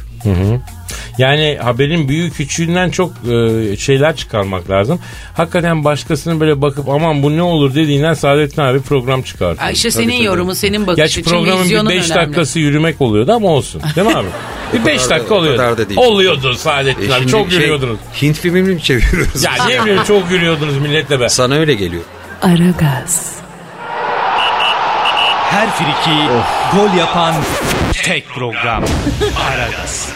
[1.20, 5.00] Yani haberin büyük küçüğünden çok e, şeyler çıkarmak lazım.
[5.34, 9.68] Hakikaten başkasının böyle bakıp aman bu ne olur dediğinden Saadettin abi program çıkartıyor.
[9.68, 10.24] Ay işte Tabii, senin tabii.
[10.26, 12.22] yorumun, senin bakış Gerçi programın bir vizyonun 5 önemli.
[12.22, 13.82] dakikası yürümek oluyordu ama olsun.
[13.96, 14.28] Değil mi abi?
[14.74, 15.86] bir 5 kadar dakika oluyordu.
[15.98, 17.28] Oluyordu Saadettin E abi.
[17.28, 17.98] Çok şey, yürüyordunuz.
[18.22, 19.44] Hint filmini mi çeviriyoruz?
[19.44, 21.30] Ya ne bileyim çok yürüyordunuz milletle be.
[21.30, 22.04] Sana öyle geliyor.
[22.42, 23.36] Aragaz,
[25.50, 26.20] Her friki
[26.74, 27.36] gol yapan
[28.04, 28.84] tek program.
[29.50, 30.10] Aragaz.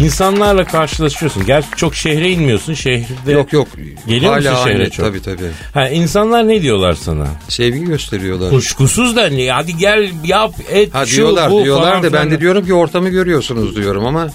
[0.00, 1.46] İnsanlarla karşılaşıyorsun.
[1.46, 2.74] Gerçi çok şehre inmiyorsun.
[2.74, 3.68] Şehirde Yok yok.
[4.06, 4.90] Geliyor musun Hala şehre aynı.
[4.90, 5.06] çok?
[5.06, 5.50] Tabii tabii.
[5.74, 7.26] Ha, insanlar ne diyorlar sana?
[7.48, 8.50] Sevgi gösteriyorlar.
[8.50, 9.50] Kuşkusuz da ne?
[9.50, 12.30] Hadi gel yap et Ha şu diyorlar bu diyorlar falan da ben filan.
[12.30, 14.28] de diyorum ki ortamı görüyorsunuz diyorum ama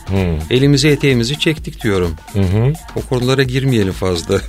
[0.50, 2.15] elimizi eteğimizi çektik diyorum.
[2.96, 4.39] O konulara girmeyelim fazla.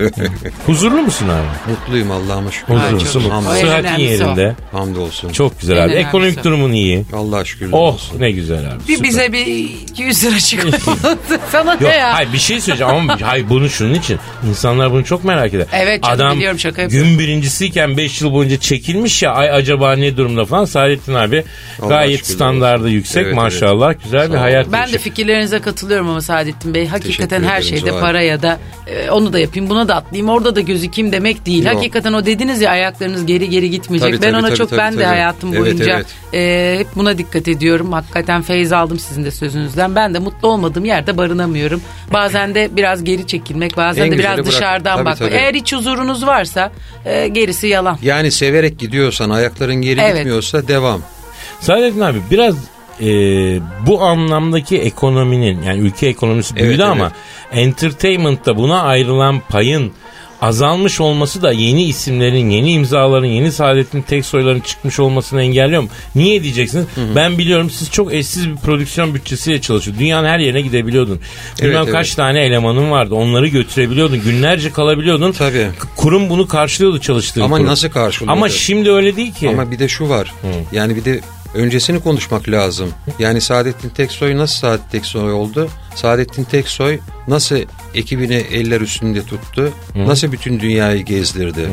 [0.66, 1.70] Huzurlu musun abi?
[1.72, 2.74] Mutluyum Allah'ıma şükür.
[2.74, 3.20] Huzurlusun.
[3.60, 3.98] Sıhhatin o.
[3.98, 4.54] yerinde.
[4.72, 5.32] Hamdolsun.
[5.32, 5.92] Çok güzel abi.
[5.92, 7.04] Ekonomik durumun iyi.
[7.12, 7.68] Allah şükür.
[7.72, 8.20] Oh olsun.
[8.20, 8.88] ne güzel abi.
[8.88, 9.08] Bir Süper.
[9.08, 10.76] bize bir 200 lira çıkmadı.
[11.52, 12.14] Sana Yok ne ya?
[12.14, 14.18] hayır bir şey söyleyeceğim ama hayır bunu şunun için.
[14.48, 15.66] İnsanlar bunu çok merak eder.
[15.72, 17.10] Evet canım, Adam biliyorum, şaka yapıyorum.
[17.10, 20.64] gün birincisiyken 5 yıl boyunca çekilmiş ya ay acaba ne durumda falan.
[20.64, 21.44] Saadettin abi
[21.82, 22.88] Allah gayet olsun.
[22.88, 23.94] yüksek Evet, maşallah.
[24.04, 25.00] Güzel bir Sağ hayat Ben de yaşıyor.
[25.02, 26.86] fikirlerinize katılıyorum ama Saadettin Bey.
[26.86, 28.00] Hakikaten Teşekkür her ederim, şeyde Zuhal.
[28.00, 31.64] para ya da e, onu da yapayım buna da atlayayım orada da gözükeyim demek değil.
[31.66, 31.74] Yok.
[31.74, 34.12] Hakikaten o dediniz ya ayaklarınız geri geri gitmeyecek.
[34.12, 35.04] Tabii, ben tabii, ona tabii, çok tabii, ben de tabii.
[35.06, 36.06] hayatım Evet, boyunca evet.
[36.34, 37.92] e, hep buna dikkat ediyorum.
[37.92, 39.94] Hakikaten feyiz aldım sizin de sözünüzden.
[39.94, 41.82] Ben de mutlu olmadığım yerde barınamıyorum.
[42.12, 45.18] Bazen de biraz geri çekilmek bazen En de biraz dışarıdan Tabii, bakmak.
[45.18, 45.34] tabii.
[45.34, 46.72] Eğer hiç huzurunuz varsa
[47.04, 47.98] e, gerisi yalan.
[48.02, 50.14] Yani severek gidiyorsan ayakların geri Evet.
[50.16, 51.02] gitmiyorsa devam.
[51.60, 52.54] Saadettin abi biraz
[53.00, 53.06] e,
[53.86, 57.12] bu anlamdaki ekonominin yani ülke ekonomisi büyüdü Evet, ama
[57.52, 59.92] entertainment'ta buna ayrılan payın
[60.42, 65.88] azalmış olması da yeni isimlerin, yeni imzaların, yeni Saadettin Teksoy'ların çıkmış olmasını engelliyor mu?
[66.14, 66.86] Niye diyeceksiniz?
[67.16, 70.00] Ben biliyorum siz çok eşsiz bir prodüksiyon bütçesiyle çalışıyordun.
[70.00, 71.20] Dünyanın her yerine gidebiliyordun.
[71.62, 71.92] Bilmem evet.
[71.92, 73.14] kaç tane elemanın vardı.
[73.14, 74.20] Onları götürebiliyordun.
[74.24, 75.32] Günlerce kalabiliyordun.
[75.32, 75.68] Tabii.
[75.96, 77.68] Kurum bunu karşılıyordu çalıştığın Ama kurum.
[77.68, 78.32] nasıl karşılıyordu?
[78.32, 79.48] Ama şimdi öyle değil ki.
[79.48, 80.34] Ama bir de şu var.
[80.72, 81.20] Yani bir de
[81.54, 82.90] öncesini konuşmak lazım.
[83.18, 85.68] Yani Saadettin Teksoy nasıl Saadettin Teksoy oldu?
[85.94, 87.58] Saadettin Teksoy nasıl
[87.94, 89.72] ekibini eller üstünde tuttu?
[89.94, 91.68] Nasıl bütün dünyayı gezdirdi?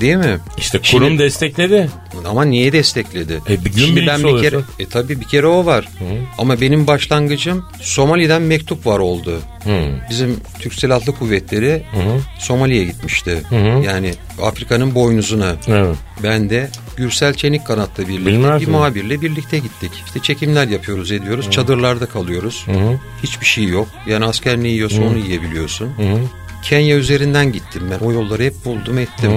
[0.00, 0.38] Değil mi?
[0.58, 1.90] işte kurum Şimdi- destekledi.
[2.24, 3.40] Ama niye destekledi?
[3.48, 4.72] E, bir gün Şimdi ben bir kere olursa.
[4.78, 5.88] e tabii bir kere o var.
[6.38, 9.40] Ama benim başlangıcım Somali'den mektup var oldu.
[10.10, 11.82] Bizim Türk Silahlı Kuvvetleri
[12.38, 13.42] Somali'ye gitmişti.
[13.86, 15.56] Yani Afrika'nın boynuzuna.
[15.68, 15.96] Evet.
[16.22, 18.70] Ben de Gürsel Çenik Kanat'la birlikte Bilmez bir miyim?
[18.78, 19.90] muhabirle birlikte gittik.
[20.06, 21.50] İşte çekimler yapıyoruz ediyoruz.
[21.50, 22.66] Çadırlarda kalıyoruz.
[23.22, 23.88] Hiçbir şey yok.
[24.06, 25.90] Yani asker ne yiyorsa onu yiyebiliyorsun.
[26.62, 28.06] Kenya üzerinden gittim ben.
[28.06, 29.30] O yolları hep buldum ettim.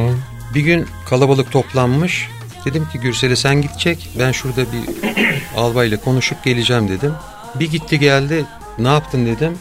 [0.55, 2.27] Bir gün kalabalık toplanmış.
[2.65, 4.09] Dedim ki Gürsel'e sen gidecek.
[4.19, 5.07] Ben şurada bir
[5.57, 7.13] albayla konuşup geleceğim dedim.
[7.55, 8.45] Bir gitti geldi.
[8.79, 9.57] Ne yaptın dedim.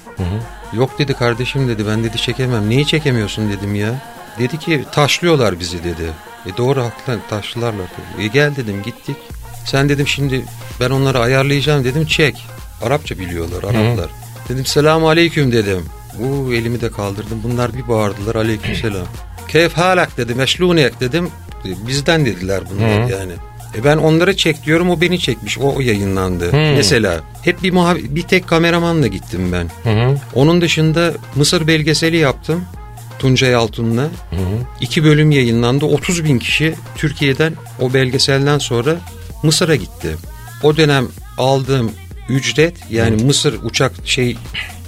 [0.73, 2.71] Yok dedi kardeşim dedi ben dedi çekemem.
[2.71, 3.95] Neyi çekemiyorsun dedim ya.
[4.39, 6.13] Dedi ki taşlıyorlar bizi dedi.
[6.47, 8.25] E doğru haklı taşlılarlar dedi.
[8.25, 9.17] E gel dedim gittik.
[9.65, 10.45] Sen dedim şimdi
[10.81, 12.47] ben onları ayarlayacağım dedim çek.
[12.83, 14.11] Arapça biliyorlar Araplar.
[14.49, 15.87] Dedim selamu aleyküm dedim.
[16.21, 17.41] Uuu elimi de kaldırdım.
[17.45, 19.07] Bunlar bir bağırdılar aleyküm selam.
[19.49, 21.31] Keyf halak dedi meşlunek dedim.
[21.87, 23.33] Bizden dediler bunlar yani.
[23.77, 25.59] E ben onlara çek diyorum o beni çekmiş.
[25.59, 26.53] O, o yayınlandı.
[26.77, 29.69] Mesela hep bir muhab- bir tek kameramanla gittim ben.
[30.35, 32.65] Onun dışında Mısır belgeseli yaptım.
[33.19, 34.09] Tuncay Altun'la.
[34.81, 35.85] İki bölüm yayınlandı.
[35.85, 38.97] 30 bin kişi Türkiye'den o belgeselden sonra
[39.43, 40.17] Mısır'a gitti.
[40.63, 41.91] O dönem aldığım
[42.29, 44.37] ücret yani Mısır uçak şey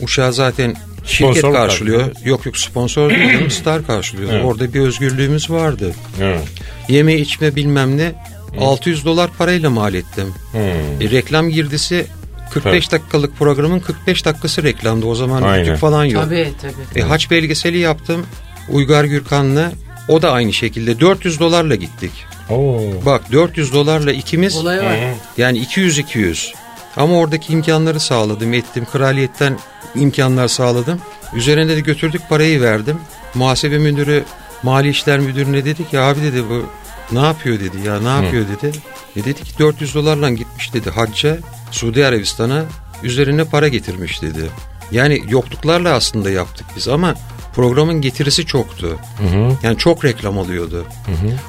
[0.02, 0.74] uçağı zaten
[1.08, 2.00] şirket Sponsor karşılıyor.
[2.00, 2.26] karşılıyor?
[2.26, 4.32] Yok yok sponsor değil Star karşılıyor.
[4.32, 4.44] Evet.
[4.44, 5.94] Orada bir özgürlüğümüz vardı.
[6.20, 6.40] Evet.
[6.88, 8.12] Yeme içme bilmem ne
[8.60, 10.34] 600 dolar parayla mal ettim.
[10.54, 12.06] E, reklam girdisi
[12.50, 15.06] 45 dakikalık programın 45 dakikası reklamdı.
[15.06, 15.66] O zaman Aynen.
[15.66, 16.24] rütük falan yok.
[16.24, 17.00] Tabii tabii.
[17.00, 18.26] E, haç belgeseli yaptım.
[18.68, 19.72] Uygar Gürkan'la
[20.08, 22.10] o da aynı şekilde 400 dolarla gittik.
[22.50, 22.80] Oo.
[23.06, 24.96] Bak 400 dolarla ikimiz Olay var.
[25.38, 26.52] yani 200-200.
[26.98, 28.86] Ama oradaki imkanları sağladım ettim.
[28.92, 29.58] Kraliyetten
[29.94, 31.00] imkanlar sağladım.
[31.34, 32.96] Üzerine de götürdük parayı verdim.
[33.34, 34.24] Muhasebe müdürü
[34.62, 36.66] mali işler müdürüne dedi ki abi dedi bu
[37.12, 38.72] ne yapıyor dedi ya ne yapıyor dedi.
[39.16, 41.38] E dedi ki 400 dolarla gitmiş dedi hacca
[41.70, 42.62] Suudi Arabistan'a
[43.02, 44.50] üzerine para getirmiş dedi.
[44.92, 47.14] Yani yokluklarla aslında yaptık biz ama
[47.54, 48.98] programın getirisi çoktu.
[49.62, 50.84] Yani çok reklam alıyordu.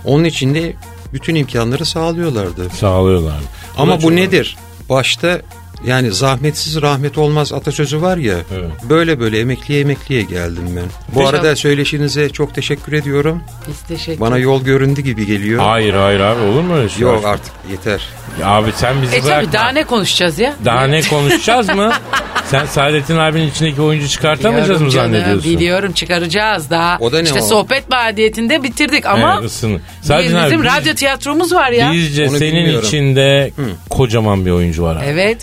[0.05, 0.73] Onun için de
[1.13, 2.69] bütün imkanları sağlıyorlardı.
[2.69, 3.39] Sağlıyorlar.
[3.77, 4.57] Ama bu çok- nedir?
[4.89, 5.41] Başta
[5.85, 8.35] yani zahmetsiz rahmet olmaz atasözü var ya.
[8.57, 8.69] Evet.
[8.89, 10.83] Böyle böyle emekliye emekliye geldim ben.
[11.15, 13.43] Bu Teşekkür- arada söyleşinize çok teşekkür ediyorum.
[13.67, 15.63] Biz teşekkür Bana yol göründü gibi geliyor.
[15.63, 17.01] Hayır hayır abi olur mu öyle şey?
[17.01, 18.01] Yok artık yeter.
[18.43, 19.41] Abi sen bizi E bırakma.
[19.41, 20.55] tabii daha ne konuşacağız ya?
[20.65, 21.91] Daha ne konuşacağız mı?
[22.45, 25.51] Sen Saadettin abinin içindeki oyuncu çıkartamayacağız mı Biliyorum canım, zannediyorsun?
[25.51, 26.97] Biliyorum çıkaracağız daha.
[26.99, 27.43] O da ne işte o?
[27.43, 29.51] sohbet mahiyetinde bitirdik ama Evet,
[30.01, 31.91] Saadettin abi, bizim biz- radyo tiyatromuz var ya.
[31.93, 32.87] Bizce Onu senin bilmiyorum.
[32.87, 33.51] içinde
[33.89, 35.05] kocaman bir oyuncu var abi.
[35.05, 35.37] Evet.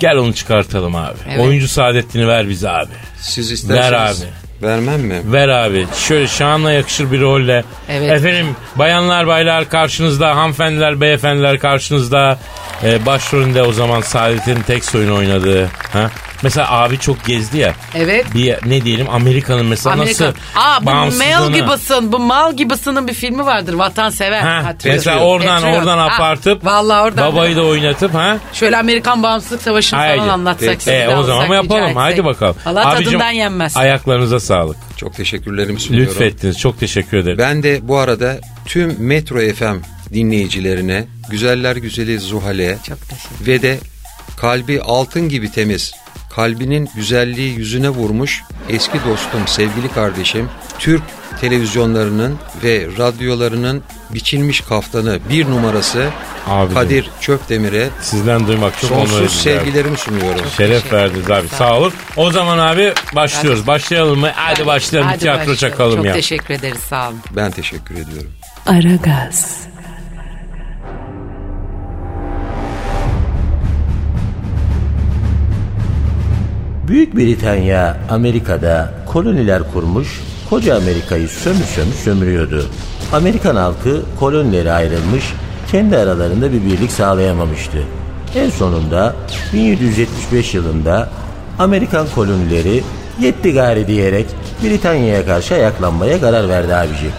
[0.00, 1.18] Gel onu çıkartalım abi.
[1.28, 1.40] Evet.
[1.40, 2.92] Oyuncu Saadettin'i ver bize abi.
[3.20, 3.90] Siz isterseniz.
[3.90, 4.32] Ver abi.
[4.62, 5.20] Vermem mi?
[5.24, 5.86] Ver abi.
[6.08, 7.64] Şöyle şanla yakışır bir rolle.
[7.88, 8.10] Evet.
[8.10, 12.38] Efendim bayanlar baylar karşınızda, hanımefendiler beyefendiler karşınızda.
[12.84, 15.66] Ee, başrolünde o zaman Saadet'in tek soyunu oynadığı.
[15.92, 16.10] Ha?
[16.42, 17.74] Mesela abi çok gezdi ya.
[17.94, 18.26] Evet.
[18.34, 20.24] Bir ne diyelim Amerika'nın mesela Amerika.
[20.24, 23.74] nasıl Aa bu Mel Gibson, bu Mal Gibson'ın bir filmi vardır.
[23.74, 24.40] Vatansever.
[24.42, 24.96] Ha, Hatırlıyor.
[24.96, 25.78] mesela oradan Patriot.
[25.78, 27.32] oradan Ha, apartıp Vallahi oradan.
[27.32, 30.18] babayı da oynatıp ha Şöyle Amerikan Bağımsızlık Savaşı'nı Haydi.
[30.18, 30.88] falan anlatsak.
[30.88, 31.96] E, de o zaman yapalım.
[31.96, 32.56] Haydi bakalım.
[32.66, 33.76] Allah Abicim, tadından yenmez.
[33.76, 34.76] Ayaklarınıza sağlık.
[34.96, 36.10] Çok teşekkürlerimi sunuyorum.
[36.12, 36.58] Lütfettiniz.
[36.58, 37.38] Çok teşekkür ederim.
[37.38, 39.76] Ben de bu arada tüm Metro FM
[40.14, 43.78] dinleyicilerine, güzeller güzeli Zuhal'e Çok teşekkür ve de
[44.36, 45.92] kalbi altın gibi temiz,
[46.30, 51.02] kalbinin güzelliği yüzüne vurmuş eski dostum, sevgili kardeşim, Türk
[51.40, 56.06] televizyonlarının ve radyolarının biçilmiş kaftanı bir numarası
[56.46, 56.74] Abicim.
[56.74, 59.28] Kadir Çöpdemir'e Sizden duymak çok onur sonsuz abi.
[59.30, 60.40] sevgilerimi sunuyorum.
[60.56, 61.48] Şeref verdiniz abi.
[61.48, 61.92] Sağ olun.
[62.16, 63.66] O zaman abi başlıyoruz.
[63.66, 64.30] Başlayalım mı?
[64.34, 65.08] Hadi başlayalım.
[65.10, 65.56] Hadi tiyatro başlayalım.
[65.56, 66.12] çakalım Çok ya.
[66.12, 67.18] teşekkür ederiz sağ olun.
[67.36, 68.32] Ben teşekkür ediyorum.
[68.66, 69.60] Aragaz,
[76.90, 82.66] Büyük Britanya Amerika'da koloniler kurmuş, koca Amerika'yı sömür sömür sömürüyordu.
[83.12, 85.24] Amerikan halkı kolonilere ayrılmış,
[85.70, 87.78] kendi aralarında bir birlik sağlayamamıştı.
[88.34, 89.14] En sonunda
[89.52, 91.08] 1775 yılında
[91.58, 92.82] Amerikan kolonileri
[93.20, 94.26] yetti gari diyerek
[94.64, 97.10] Britanya'ya karşı ayaklanmaya karar verdi abici.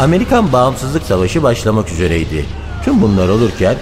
[0.00, 2.44] Amerikan Bağımsızlık Savaşı başlamak üzereydi.
[2.84, 3.74] Tüm bunlar olurken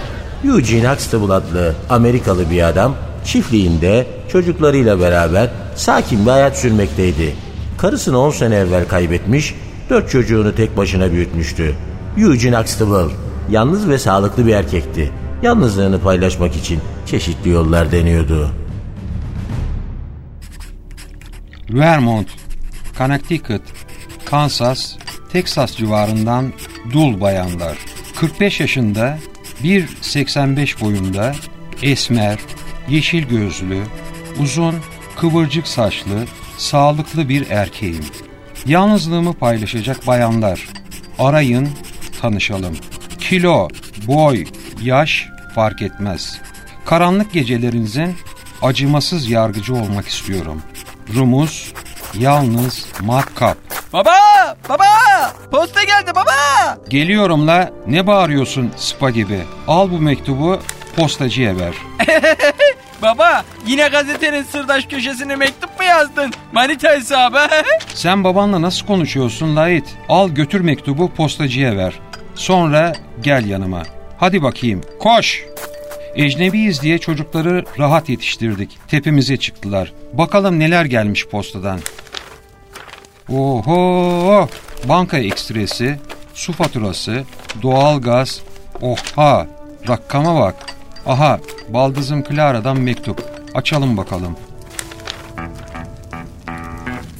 [0.45, 7.35] Eugene Huxtable adlı Amerikalı bir adam çiftliğinde çocuklarıyla beraber sakin bir hayat sürmekteydi.
[7.77, 9.55] Karısını 10 sene evvel kaybetmiş,
[9.89, 11.75] 4 çocuğunu tek başına büyütmüştü.
[12.17, 13.13] Eugene Huxtable
[13.49, 15.11] yalnız ve sağlıklı bir erkekti.
[15.43, 18.51] Yalnızlığını paylaşmak için çeşitli yollar deniyordu.
[21.69, 22.27] Vermont,
[22.97, 23.61] Connecticut,
[24.25, 24.95] Kansas,
[25.31, 26.53] Texas civarından
[26.93, 27.77] dul bayanlar.
[28.19, 29.17] 45 yaşında,
[29.63, 31.35] 1.85 boyunda,
[31.81, 32.39] esmer,
[32.89, 33.83] yeşil gözlü,
[34.39, 34.75] uzun,
[35.15, 36.25] kıvırcık saçlı,
[36.57, 38.05] sağlıklı bir erkeğim.
[38.65, 40.69] Yalnızlığımı paylaşacak bayanlar.
[41.19, 41.69] Arayın,
[42.21, 42.77] tanışalım.
[43.19, 43.67] Kilo,
[44.07, 44.45] boy,
[44.81, 46.41] yaş fark etmez.
[46.85, 48.15] Karanlık gecelerinizin
[48.61, 50.61] acımasız yargıcı olmak istiyorum.
[51.15, 51.73] Rumuz,
[52.13, 53.57] yalnız, matkap.
[53.93, 54.17] Baba!
[54.69, 54.85] Baba!
[55.51, 56.77] Posta geldi baba!
[56.89, 59.41] Geliyorum la, ne bağırıyorsun spa gibi?
[59.67, 60.59] Al bu mektubu,
[60.95, 61.73] postacıya ver.
[63.05, 66.33] Baba yine gazetenin sırdaş köşesine mektup mu yazdın?
[66.51, 67.39] Manita hesabı.
[67.93, 69.95] Sen babanla nasıl konuşuyorsun Lait?
[70.09, 71.93] Al götür mektubu postacıya ver.
[72.35, 73.83] Sonra gel yanıma.
[74.17, 75.45] Hadi bakayım, koş!
[76.15, 78.77] Ecnebiyiz diye çocukları rahat yetiştirdik.
[78.87, 79.93] Tepemize çıktılar.
[80.13, 81.79] Bakalım neler gelmiş postadan.
[83.29, 84.49] Oho!
[84.83, 85.99] Banka ekstresi,
[86.33, 87.23] su faturası,
[87.61, 88.41] doğalgaz,
[88.81, 89.47] oha!
[89.87, 90.55] Rakama bak.
[91.05, 91.39] Aha
[91.69, 93.23] baldızım Clara'dan mektup.
[93.53, 94.35] Açalım bakalım.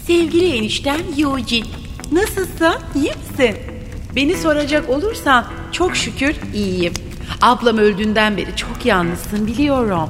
[0.07, 1.65] Sevgili eniştem Eugene.
[2.11, 2.75] Nasılsın?
[2.95, 3.57] İyi misin?
[4.15, 6.93] Beni soracak olursan çok şükür iyiyim.
[7.41, 10.09] Ablam öldüğünden beri çok yalnızsın biliyorum.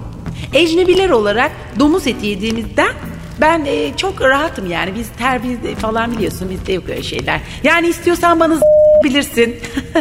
[0.53, 2.93] Ecnebiler olarak domuz eti yediğimizden
[3.41, 4.95] ben e, çok rahatım yani.
[4.95, 7.41] Biz terbiye falan biliyorsun bizde yok öyle şeyler.
[7.63, 8.59] Yani istiyorsan bana
[9.03, 9.55] bilirsin.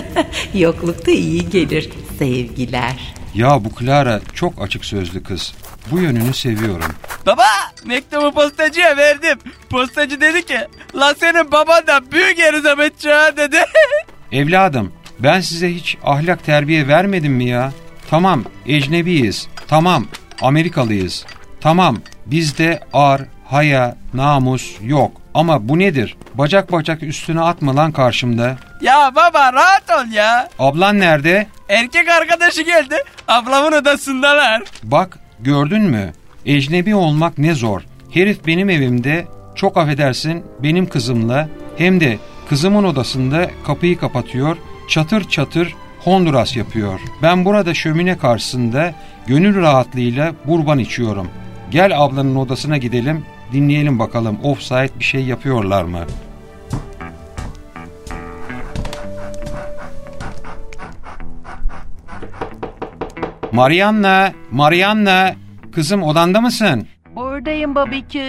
[0.55, 1.91] Yoklukta iyi gelir.
[2.19, 3.15] Sevgiler.
[3.35, 5.55] Ya bu Clara çok açık sözlü kız.
[5.91, 6.95] Bu yönünü seviyorum.
[7.27, 7.45] Baba
[7.87, 9.39] mektubu postacıya verdim.
[9.71, 10.59] Postacı dedi ki
[10.95, 13.57] la senin baban da büyük Elizabeth Çağ dedi.
[14.33, 17.73] Evladım ben size hiç ahlak terbiye vermedim mi ya?
[18.11, 19.49] Tamam ecnebiyiz.
[19.69, 20.07] Tamam
[20.41, 21.27] Amerikalıyız.
[21.61, 25.24] Tamam bizde ar, haya, namus yok.
[25.35, 26.17] Ama bu nedir?
[26.35, 28.57] Bacak bacak üstüne atma lan karşımda.
[28.81, 30.49] ya baba rahat ol ya.
[30.59, 31.47] Ablan nerede?
[31.69, 32.97] Erkek arkadaşı geldi.
[33.29, 34.63] Ablamın odasındalar.
[34.83, 36.13] Bak gördün mü?
[36.47, 37.83] Ecnebi olmak ne zor.
[38.11, 42.19] Herif benim evimde çok affedersin benim kızımla hem de
[42.49, 44.57] kızımın odasında kapıyı kapatıyor
[44.89, 47.01] çatır çatır Honduras yapıyor.
[47.23, 48.95] Ben burada şömine karşısında
[49.27, 51.29] gönül rahatlığıyla burban içiyorum.
[51.71, 56.01] Gel ablanın odasına gidelim dinleyelim bakalım offside bir şey yapıyorlar mı?
[63.53, 65.35] Marianna, Marianna,
[65.73, 66.87] kızım odanda mısın?
[67.17, 68.23] Buradayım babikü.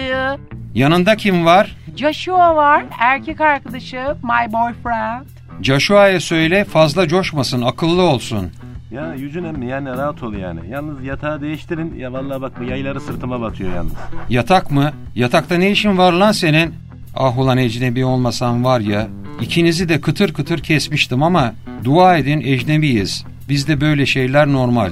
[0.74, 1.76] Yanında kim var?
[1.96, 2.84] Joshua var.
[2.98, 4.16] Erkek arkadaşı.
[4.22, 5.26] My boyfriend.
[5.62, 8.52] Joshua'ya söyle fazla coşmasın, akıllı olsun.
[8.90, 10.60] Ya yüzün emmi yani rahat ol yani.
[10.70, 11.94] Yalnız yatağı değiştirin.
[11.98, 13.92] Ya vallahi bak bu yayları sırtıma batıyor yalnız.
[14.28, 14.92] Yatak mı?
[15.14, 16.74] Yatakta ne işin var lan senin?
[17.14, 19.08] Ah ulan ecnebi olmasan var ya,
[19.40, 23.24] ikinizi de kıtır kıtır kesmiştim ama dua edin ecnebiyiz.
[23.48, 24.90] Bizde böyle şeyler normal.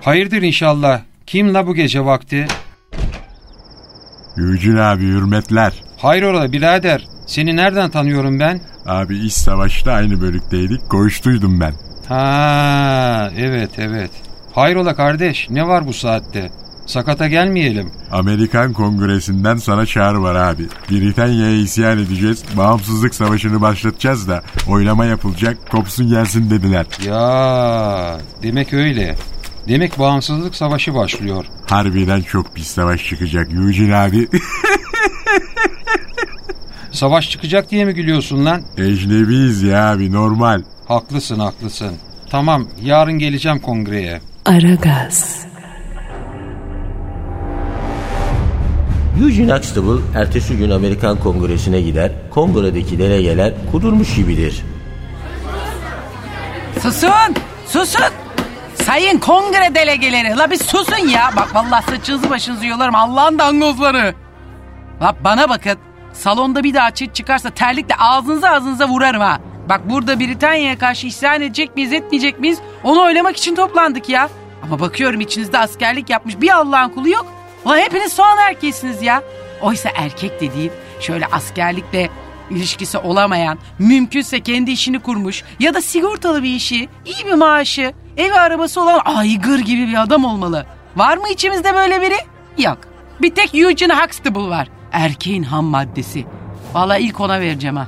[0.00, 1.00] Hayırdır inşallah.
[1.26, 2.46] Kim la bu gece vakti?
[4.36, 5.72] Yücün abi hürmetler.
[5.98, 7.06] Hayrola birader.
[7.26, 8.60] Seni nereden tanıyorum ben?
[8.86, 10.90] Abi iş savaşta aynı bölükteydik.
[10.90, 11.74] Koğuştuydum ben.
[12.08, 14.10] Ha evet evet.
[14.52, 16.50] Hayrola kardeş ne var bu saatte?
[16.86, 17.90] Sakata gelmeyelim.
[18.12, 20.66] Amerikan Kongresi'nden sana çağrı var abi.
[20.90, 22.44] Britanya'ya isyan edeceğiz.
[22.56, 25.70] Bağımsızlık savaşını başlatacağız da oylama yapılacak.
[25.70, 26.86] Kopsun gelsin dediler.
[27.06, 29.14] Ya demek öyle.
[29.68, 31.44] Demek bağımsızlık savaşı başlıyor.
[31.70, 34.28] Harbiden çok pis savaş çıkacak Yücün abi.
[36.92, 38.62] Savaş çıkacak diye mi gülüyorsun lan?
[38.78, 40.62] Ecnebiyiz ya abi normal.
[40.88, 41.96] Haklısın haklısın.
[42.30, 44.20] Tamam yarın geleceğim kongreye.
[44.46, 45.46] Aragaz,
[49.22, 52.12] Eugene Huxtable ertesi gün Amerikan Kongresi'ne gider.
[52.30, 54.62] Kongredeki delegeler kudurmuş gibidir.
[56.82, 57.34] Susun!
[57.66, 58.02] Susun!
[58.74, 60.36] Sayın kongre delegeleri.
[60.36, 61.30] La bir susun ya.
[61.36, 62.94] Bak vallahi saçınızı başınızı yolarım.
[62.94, 64.14] Allah'ın dangozları.
[65.02, 65.78] La bana bakın.
[66.12, 69.40] Salonda bir daha çıt çıkarsa terlikle ağzınıza ağzınıza vurarım ha.
[69.68, 72.58] Bak burada Britanya'ya karşı isyan edecek miyiz etmeyecek miyiz?
[72.84, 74.28] Onu oylamak için toplandık ya.
[74.62, 77.26] Ama bakıyorum içinizde askerlik yapmış bir Allah'ın kulu yok.
[77.64, 79.22] Ulan hepiniz soğan erkeğisiniz ya.
[79.62, 82.10] Oysa erkek dediğin şöyle askerlikle
[82.50, 88.34] ilişkisi olamayan, mümkünse kendi işini kurmuş ya da sigortalı bir işi, iyi bir maaşı, evi
[88.34, 90.66] arabası olan aygır gibi bir adam olmalı.
[90.96, 92.16] Var mı içimizde böyle biri?
[92.58, 92.78] Yok.
[93.22, 94.68] Bir tek Eugene Huxtable var.
[94.92, 96.26] Erkeğin ham maddesi.
[96.74, 97.86] Vallahi ilk ona vereceğim ha.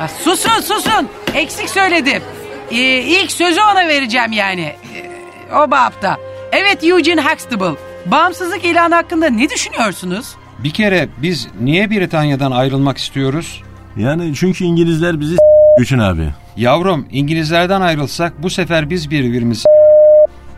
[0.00, 1.08] Bak susun susun.
[1.34, 2.22] Eksik söyledim.
[2.70, 4.60] Ee, ilk sözü ona vereceğim yani.
[4.60, 6.16] Ee, o bapta.
[6.52, 7.78] Evet Eugene Huxtable.
[8.06, 10.34] Bağımsızlık ilanı hakkında ne düşünüyorsunuz?
[10.58, 13.62] Bir kere biz niye Britanya'dan ayrılmak istiyoruz?
[13.96, 15.36] Yani çünkü İngilizler bizi
[15.78, 16.28] Yücün abi.
[16.56, 19.64] Yavrum İngilizlerden ayrılsak bu sefer biz birbirimiz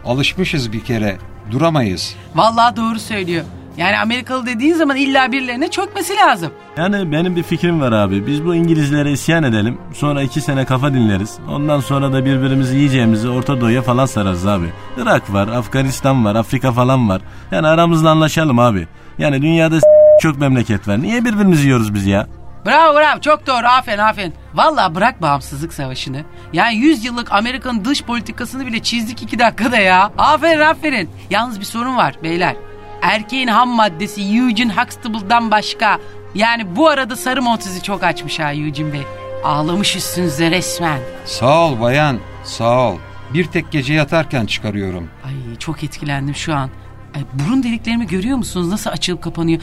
[0.05, 1.17] alışmışız bir kere.
[1.51, 2.15] Duramayız.
[2.35, 3.45] Vallahi doğru söylüyor.
[3.77, 6.53] Yani Amerikalı dediğin zaman illa birilerine çökmesi lazım.
[6.77, 8.27] Yani benim bir fikrim var abi.
[8.27, 9.79] Biz bu İngilizlere isyan edelim.
[9.95, 11.39] Sonra iki sene kafa dinleriz.
[11.51, 14.67] Ondan sonra da birbirimizi yiyeceğimizi Orta Doğu'ya falan sararız abi.
[15.03, 17.23] Irak var, Afganistan var, Afrika falan var.
[17.51, 18.87] Yani aramızda anlaşalım abi.
[19.19, 19.79] Yani dünyada
[20.21, 21.03] çok memleket var.
[21.03, 22.27] Niye birbirimizi yiyoruz biz ya?
[22.67, 24.35] Bravo bravo çok doğru aferin aferin.
[24.55, 26.25] Valla bırak bağımsızlık savaşını.
[26.53, 30.11] Yani 100 yıllık Amerika'nın dış politikasını bile çizdik 2 dakikada ya.
[30.19, 31.11] Aferin aferin.
[31.31, 32.57] Yalnız bir sorun var beyler.
[33.03, 35.99] Erkeğin ham maddesi Eugene Huxtable'dan başka.
[36.35, 39.03] Yani bu arada sarı montizi çok açmış ha Eugene Bey.
[39.45, 41.01] Ağlamış üstünüze resmen.
[41.25, 42.97] Sağ ol bayan sağ ol.
[43.35, 45.09] Bir tek gece yatarken çıkarıyorum.
[45.25, 46.71] Ay çok etkilendim şu an.
[47.17, 48.69] Ay, burun deliklerimi görüyor musunuz?
[48.69, 49.61] Nasıl açılıp kapanıyor?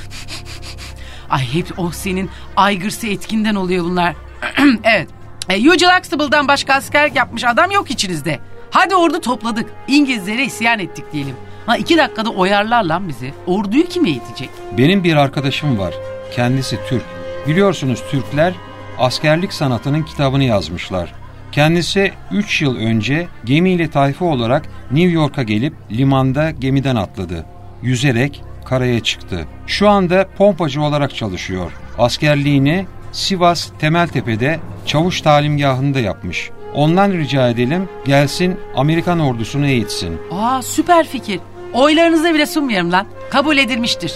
[1.29, 4.15] Ay hep o senin aygırsı etkinden oluyor bunlar.
[4.83, 5.09] evet.
[5.49, 8.39] E, Eugene Huxtable'dan başka askerlik yapmış adam yok içinizde.
[8.71, 9.69] Hadi ordu topladık.
[9.87, 11.35] İngilizlere isyan ettik diyelim.
[11.69, 13.33] Ha iki dakikada oyarlar lan bizi.
[13.47, 14.49] Orduyu kim eğitecek?
[14.77, 15.93] Benim bir arkadaşım var.
[16.31, 17.03] Kendisi Türk.
[17.47, 18.53] Biliyorsunuz Türkler
[18.99, 21.13] askerlik sanatının kitabını yazmışlar.
[21.51, 27.45] Kendisi 3 yıl önce gemiyle tayfa olarak New York'a gelip limanda gemiden atladı.
[27.81, 29.45] Yüzerek karaya çıktı.
[29.67, 31.71] Şu anda pompacı olarak çalışıyor.
[31.97, 36.49] Askerliğini Sivas Temeltepe'de çavuş talimgahında yapmış.
[36.73, 40.17] Ondan rica edelim gelsin Amerikan ordusunu eğitsin.
[40.31, 41.39] Aa süper fikir.
[41.73, 43.07] Oylarınızı bile sunmuyorum lan.
[43.29, 44.13] Kabul edilmiştir.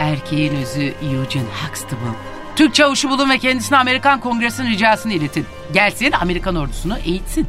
[0.00, 2.16] Erkeğin özü Eugene Huxtable.
[2.56, 5.46] Türk çavuşu bulun ve kendisine Amerikan Kongresi'nin ricasını iletin.
[5.72, 7.46] Gelsin Amerikan ordusunu eğitsin.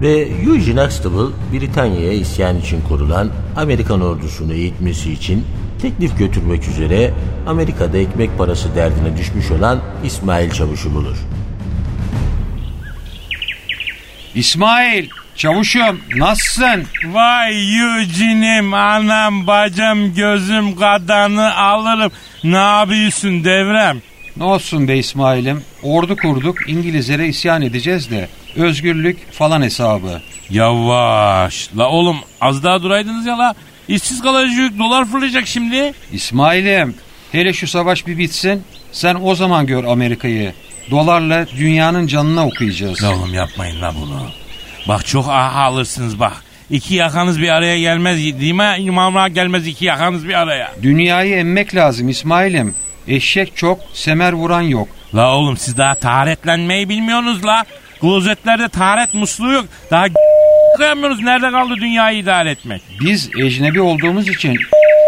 [0.00, 5.44] Ve Eugene Huxtable Britanya'ya isyan için kurulan Amerikan ordusunu eğitmesi için
[5.82, 7.14] teklif götürmek üzere
[7.46, 11.16] Amerika'da ekmek parası derdine düşmüş olan İsmail Çavuş'u bulur.
[14.34, 16.84] İsmail, çavuşum nasılsın?
[17.04, 22.12] Vay Eugene'im anam bacım gözüm kadanı alırım.
[22.44, 24.02] Ne yapıyorsun devrem?
[24.36, 25.64] Ne olsun be İsmail'im?
[25.82, 28.28] Ordu kurduk, İngilizlere isyan edeceğiz de.
[28.56, 30.20] Özgürlük falan hesabı.
[30.50, 31.70] Yavaş.
[31.78, 33.54] La oğlum az daha duraydınız ya la.
[33.88, 35.92] İşsiz kalacak dolar fırlayacak şimdi.
[36.12, 36.94] İsmail'im,
[37.32, 38.62] hele şu savaş bir bitsin.
[38.92, 40.52] Sen o zaman gör Amerika'yı.
[40.90, 43.02] Dolarla dünyanın canına okuyacağız.
[43.02, 44.22] La oğlum yapmayın la bunu.
[44.88, 46.32] Bak çok aha alırsınız bak.
[46.70, 48.74] İki yakanız bir araya gelmez değil mi?
[48.78, 50.72] İmamlar gelmez iki yakanız bir araya.
[50.82, 52.74] Dünyayı emmek lazım İsmail'im.
[53.08, 54.88] Eşek çok, semer vuran yok.
[55.14, 57.64] La oğlum siz daha taharetlenmeyi bilmiyorsunuz la.
[58.00, 59.66] Klozetlerde taharet musluğu yok.
[59.90, 60.06] Daha
[60.72, 61.24] yıkayamıyorsunuz.
[61.24, 62.82] Nerede kaldı dünyayı idare etmek?
[63.00, 64.58] Biz ecnebi olduğumuz için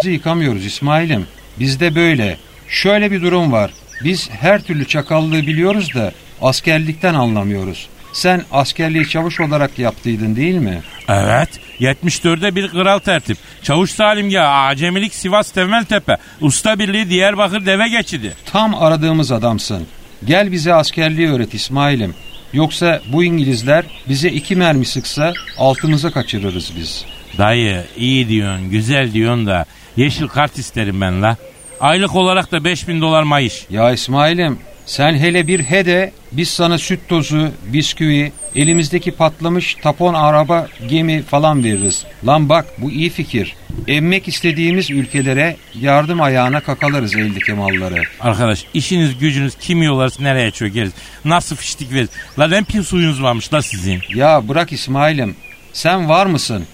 [0.04, 1.26] yıkamıyoruz İsmail'im.
[1.60, 2.36] Bizde böyle.
[2.68, 3.70] Şöyle bir durum var.
[4.04, 7.88] Biz her türlü çakallığı biliyoruz da askerlikten anlamıyoruz.
[8.12, 10.80] Sen askerliği çavuş olarak yaptıydın değil mi?
[11.08, 11.48] Evet.
[11.80, 13.38] 74'de bir kral tertip.
[13.62, 16.16] Çavuş Salim ya Acemilik Sivas Temeltepe.
[16.40, 18.34] Usta Birliği Diyarbakır deve geçidi.
[18.52, 19.86] Tam aradığımız adamsın.
[20.24, 22.14] Gel bize askerliği öğret İsmail'im.
[22.52, 27.04] Yoksa bu İngilizler bize iki mermi sıksa altımıza kaçırırız biz.
[27.38, 31.36] Dayı iyi diyorsun güzel diyorsun da yeşil kart isterim ben la.
[31.82, 33.66] Aylık olarak da 5000 dolar mayış.
[33.70, 40.68] Ya İsmail'im sen hele bir hede biz sana süt tozu, bisküvi, elimizdeki patlamış tapon araba,
[40.88, 42.04] gemi falan veririz.
[42.26, 43.54] Lan bak bu iyi fikir.
[43.88, 48.02] Emmek istediğimiz ülkelere yardım ayağına kakalarız eldeki malları.
[48.20, 50.92] Arkadaş işiniz gücünüz kim yollarsa nereye çökeriz.
[51.24, 52.10] Nasıl fiştik veririz.
[52.38, 54.00] La rempin suyunuz varmış la sizin.
[54.14, 55.36] Ya bırak İsmail'im
[55.72, 56.66] sen var mısın?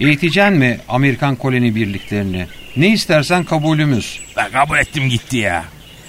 [0.00, 2.46] Eğiteceksin mi Amerikan koloni birliklerini?
[2.76, 4.20] Ne istersen kabulümüz.
[4.36, 5.64] Ben kabul ettim gitti ya.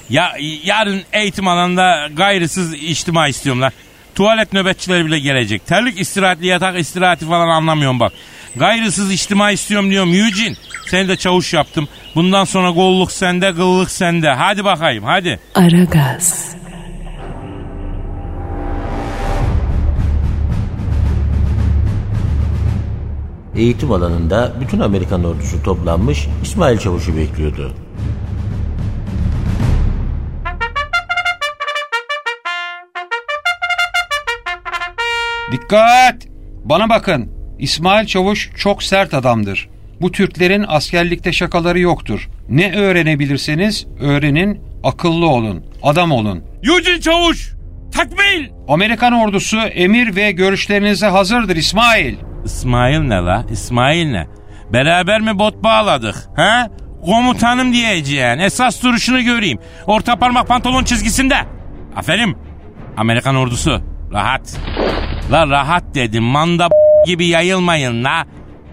[0.09, 3.71] Ya yarın eğitim alanında gayrısız içtima istiyorum lan.
[4.15, 5.67] Tuvalet nöbetçileri bile gelecek.
[5.67, 8.13] Terlik istirahatli yatak istirahati falan anlamıyorum bak.
[8.55, 10.55] Gayrısız içtima istiyorum diyorum Eugene.
[10.89, 11.87] Seni de çavuş yaptım.
[12.15, 14.29] Bundan sonra golluk sende, kıllık sende.
[14.29, 15.39] Hadi bakayım hadi.
[15.55, 16.56] Aragaz.
[23.57, 27.73] Eğitim alanında bütün Amerikan ordusu toplanmış İsmail Çavuş'u bekliyordu.
[35.51, 36.27] Dikkat!
[36.63, 37.31] Bana bakın.
[37.59, 39.69] İsmail Çavuş çok sert adamdır.
[40.01, 42.29] Bu Türklerin askerlikte şakaları yoktur.
[42.49, 46.43] Ne öğrenebilirseniz öğrenin, akıllı olun, adam olun.
[46.63, 47.53] Eugene Çavuş!
[47.93, 48.47] Takbil!
[48.67, 52.15] Amerikan ordusu emir ve görüşlerinize hazırdır İsmail.
[52.45, 53.43] İsmail ne la?
[53.51, 54.27] İsmail ne?
[54.73, 56.15] Beraber mi bot bağladık?
[56.35, 56.69] He?
[57.05, 58.39] Komutanım diyeceğin.
[58.39, 59.59] Esas duruşunu göreyim.
[59.85, 61.35] Orta parmak pantolon çizgisinde.
[61.95, 62.37] Aferin.
[62.97, 63.81] Amerikan ordusu.
[64.13, 64.57] Rahat.
[65.31, 66.23] La rahat dedim.
[66.23, 66.67] Manda
[67.05, 68.25] gibi yayılmayın la.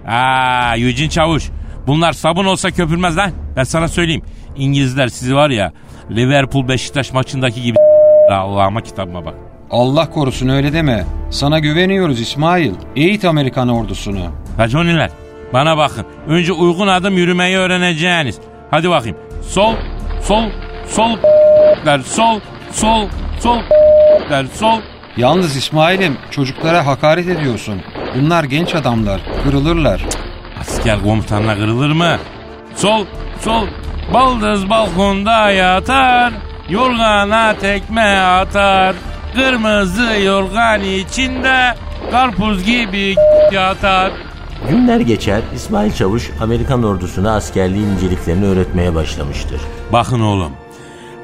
[0.06, 1.50] Aa, Eugene Çavuş.
[1.86, 3.30] Bunlar sabun olsa köpürmez lan.
[3.56, 4.22] Ben sana söyleyeyim.
[4.56, 5.72] İngilizler sizi var ya
[6.10, 7.76] Liverpool Beşiktaş maçındaki gibi
[8.30, 9.34] Allah'ıma kitabıma bak.
[9.74, 11.04] Allah korusun öyle deme.
[11.30, 12.72] Sana güveniyoruz İsmail.
[12.96, 14.30] Eğit Amerikan ordusunu.
[14.58, 15.10] Raconiler
[15.52, 16.06] bana bakın.
[16.28, 18.38] Önce uygun adım yürümeyi öğreneceğiniz.
[18.70, 19.16] Hadi bakayım.
[19.48, 19.74] Sol,
[20.22, 20.44] sol,
[20.86, 21.16] sol,
[21.86, 22.40] der, sol,
[22.72, 23.08] sol,
[23.40, 23.58] sol,
[24.30, 24.80] der, sol.
[25.16, 27.80] Yalnız İsmail'im çocuklara hakaret ediyorsun.
[28.16, 29.20] Bunlar genç adamlar.
[29.44, 30.04] Kırılırlar.
[30.60, 32.18] Asker komutanına kırılır mı?
[32.76, 33.04] Sol,
[33.40, 33.66] sol.
[34.14, 36.32] Baldız balkonda yatar.
[36.68, 38.94] Yorgana tekme atar.
[39.34, 41.74] Kırmızı yorgan içinde
[42.10, 43.14] karpuz gibi
[43.52, 44.12] yatar.
[44.70, 49.60] Günler geçer İsmail Çavuş Amerikan ordusuna askerliğin inceliklerini öğretmeye başlamıştır.
[49.92, 50.52] Bakın oğlum.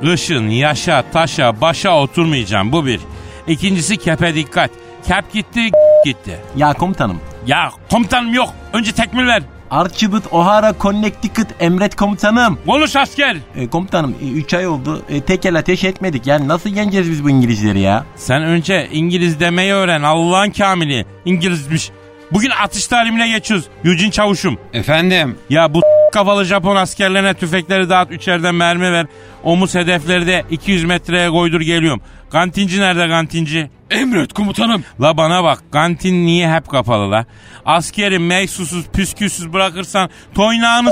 [0.03, 3.01] Kışın yaşa taşa başa oturmayacağım bu bir.
[3.47, 4.71] İkincisi kepe dikkat.
[5.09, 5.71] Kep gitti
[6.05, 6.39] gitti.
[6.57, 7.21] Ya komutanım.
[7.47, 8.49] Ya komutanım yok.
[8.73, 9.43] Önce tekmil ver.
[9.71, 12.59] Archibald O'Hara Connecticut emret komutanım.
[12.67, 13.37] Konuş asker.
[13.57, 15.03] E, komutanım 3 ay oldu.
[15.09, 16.27] E, tekel ateş etmedik.
[16.27, 18.05] Yani nasıl yeneceğiz biz bu İngilizleri ya?
[18.17, 20.03] Sen önce İngiliz demeyi öğren.
[20.03, 21.07] Allah'ın kamili.
[21.25, 21.91] İngilizmiş.
[22.33, 23.67] Bugün atış talimine geçiyoruz.
[23.85, 24.59] Yücin çavuşum.
[24.73, 25.37] Efendim?
[25.51, 25.81] Ya bu
[26.13, 29.07] kafalı Japon askerlerine tüfekleri dağıt üçerden mermi ver.
[29.45, 32.01] Omuz hedefleri de 200 metreye koydur geliyorum.
[32.31, 33.71] Kantinci nerede kantinci?
[33.91, 34.85] Emret komutanım.
[35.01, 37.27] La bana bak kantin niye hep kapalı la?
[37.65, 40.91] Askeri meysusuz püsküsüz bırakırsan toynağını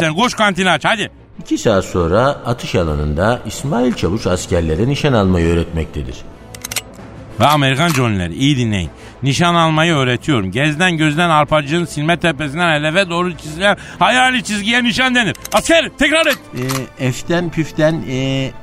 [0.00, 1.10] sen koş kantini aç hadi.
[1.40, 6.16] İki saat sonra atış alanında İsmail Çavuş askerlere nişan almayı öğretmektedir.
[7.40, 8.90] Ve Amerikan Johnny'leri iyi dinleyin.
[9.22, 10.50] Nişan almayı öğretiyorum.
[10.50, 15.36] Gezden gözden arpacığın silme tepesinden hedefe doğru çizilen hayali çizgiye nişan denir.
[15.52, 16.38] Asker tekrar et.
[17.00, 18.14] E, F'ten püften e,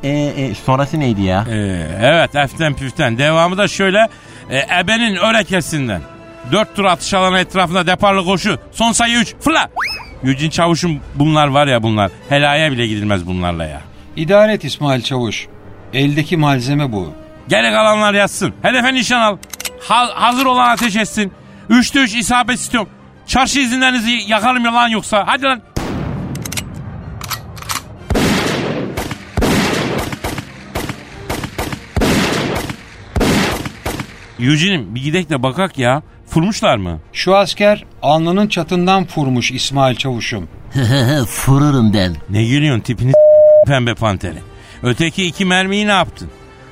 [0.04, 1.46] e, e, sonrası neydi ya?
[1.50, 3.18] Ee, evet eften püften.
[3.18, 4.08] Devamı da şöyle.
[4.52, 6.02] E, ebenin örekesinden.
[6.52, 8.60] Dört tur atış alanı etrafında deparlı koşu.
[8.72, 9.36] Son sayı üç.
[9.40, 9.70] Fırla.
[10.24, 12.12] Yücin Çavuş'un bunlar var ya bunlar.
[12.30, 13.82] Helaya bile gidilmez bunlarla ya.
[14.16, 15.48] İdare et İsmail Çavuş.
[15.94, 17.14] Eldeki malzeme bu.
[17.50, 18.54] Geri kalanlar yatsın.
[18.62, 19.38] Hedefe nişan al.
[19.80, 21.32] Ha- hazır olan ateş etsin.
[21.70, 22.90] Üçte üç isabet istiyorum.
[23.28, 25.24] Çarşı izinlerinizi yakarım yalan yoksa.
[25.28, 25.62] Hadi lan.
[34.40, 36.02] Yücenim bir gidek de bakak ya.
[36.30, 37.00] Furmuşlar mı?
[37.14, 40.48] Şu asker alnının çatından vurmuş İsmail Çavuş'um.
[41.28, 42.16] Fırırım den.
[42.30, 43.12] Ne gülüyorsun tipini
[43.68, 44.38] pembe panteri.
[44.84, 46.30] Öteki iki mermiyi ne yaptın?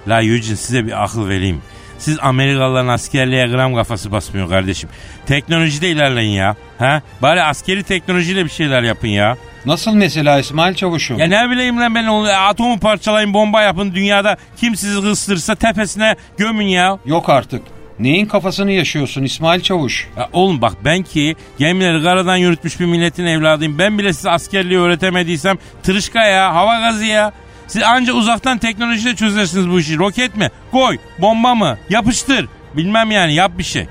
[0.07, 1.61] La Eugene size bir akıl vereyim.
[1.97, 4.89] Siz Amerikalıların askerliğe gram kafası basmıyor kardeşim.
[5.25, 6.55] Teknolojide ilerleyin ya.
[6.77, 7.01] Ha?
[7.21, 9.37] Bari askeri teknolojiyle bir şeyler yapın ya.
[9.65, 11.19] Nasıl mesela İsmail Çavuş'um?
[11.19, 16.15] Ya ne bileyim lan ben onu atomu parçalayın bomba yapın dünyada kim sizi kıstırırsa tepesine
[16.37, 16.99] gömün ya.
[17.05, 17.61] Yok artık.
[17.99, 20.07] Neyin kafasını yaşıyorsun İsmail Çavuş?
[20.17, 23.79] Ya oğlum bak ben ki gemileri karadan yürütmüş bir milletin evladıyım.
[23.79, 27.31] Ben bile size askerliği öğretemediysem tırışka ya hava gazı ya.
[27.67, 29.97] Siz anca uzaktan teknolojiyle çözersiniz bu işi.
[29.97, 30.49] Roket mi?
[30.71, 30.97] Koy.
[31.19, 31.77] Bomba mı?
[31.89, 32.49] Yapıştır.
[32.77, 33.87] Bilmem yani yap bir şey.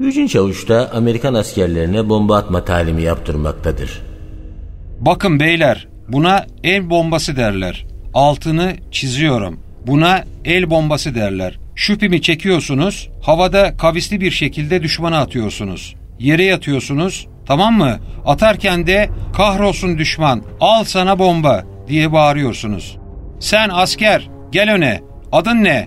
[0.00, 4.02] Yücin Çavuş da Amerikan askerlerine bomba atma talimi yaptırmaktadır.
[5.00, 7.86] Bakın beyler buna el bombası derler.
[8.14, 9.60] Altını çiziyorum.
[9.86, 11.58] Buna el bombası derler.
[11.74, 15.94] Şüphimi çekiyorsunuz, havada kavisli bir şekilde düşmana atıyorsunuz.
[16.18, 17.98] Yere yatıyorsunuz, tamam mı?
[18.26, 22.98] Atarken de kahrolsun düşman, al sana bomba diye bağırıyorsunuz.
[23.40, 25.00] Sen asker, gel öne.
[25.32, 25.86] Adın ne?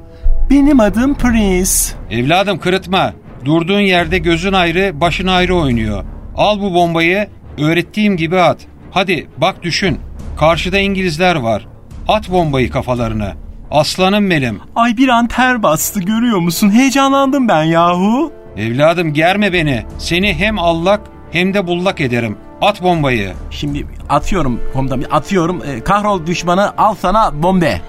[0.49, 1.71] Benim adım Prince.
[2.11, 3.13] Evladım kırıtma.
[3.45, 6.03] Durduğun yerde gözün ayrı, başın ayrı oynuyor.
[6.37, 7.27] Al bu bombayı,
[7.57, 8.57] öğrettiğim gibi at.
[8.91, 9.99] Hadi bak düşün.
[10.39, 11.67] Karşıda İngilizler var.
[12.07, 13.33] At bombayı kafalarına.
[13.71, 14.59] Aslanım benim.
[14.75, 16.71] Ay bir an ter bastı görüyor musun?
[16.71, 18.31] Heyecanlandım ben yahu.
[18.57, 19.83] Evladım germe beni.
[19.97, 22.37] Seni hem allak hem de bullak ederim.
[22.61, 23.33] At bombayı.
[23.51, 25.61] Şimdi atıyorum komutanım atıyorum.
[25.65, 27.81] E, kahrol düşmanı al sana bombe.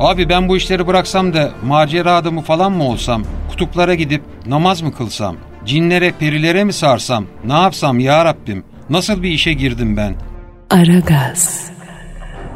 [0.00, 3.22] Abi ben bu işleri bıraksam da macera adamı falan mı olsam?
[3.50, 5.36] Kutuplara gidip namaz mı kılsam?
[5.66, 7.24] Cinlere, perilere mi sarsam?
[7.44, 8.64] Ne yapsam ya Rabbim?
[8.90, 10.14] Nasıl bir işe girdim ben?
[10.70, 11.70] Aragaz,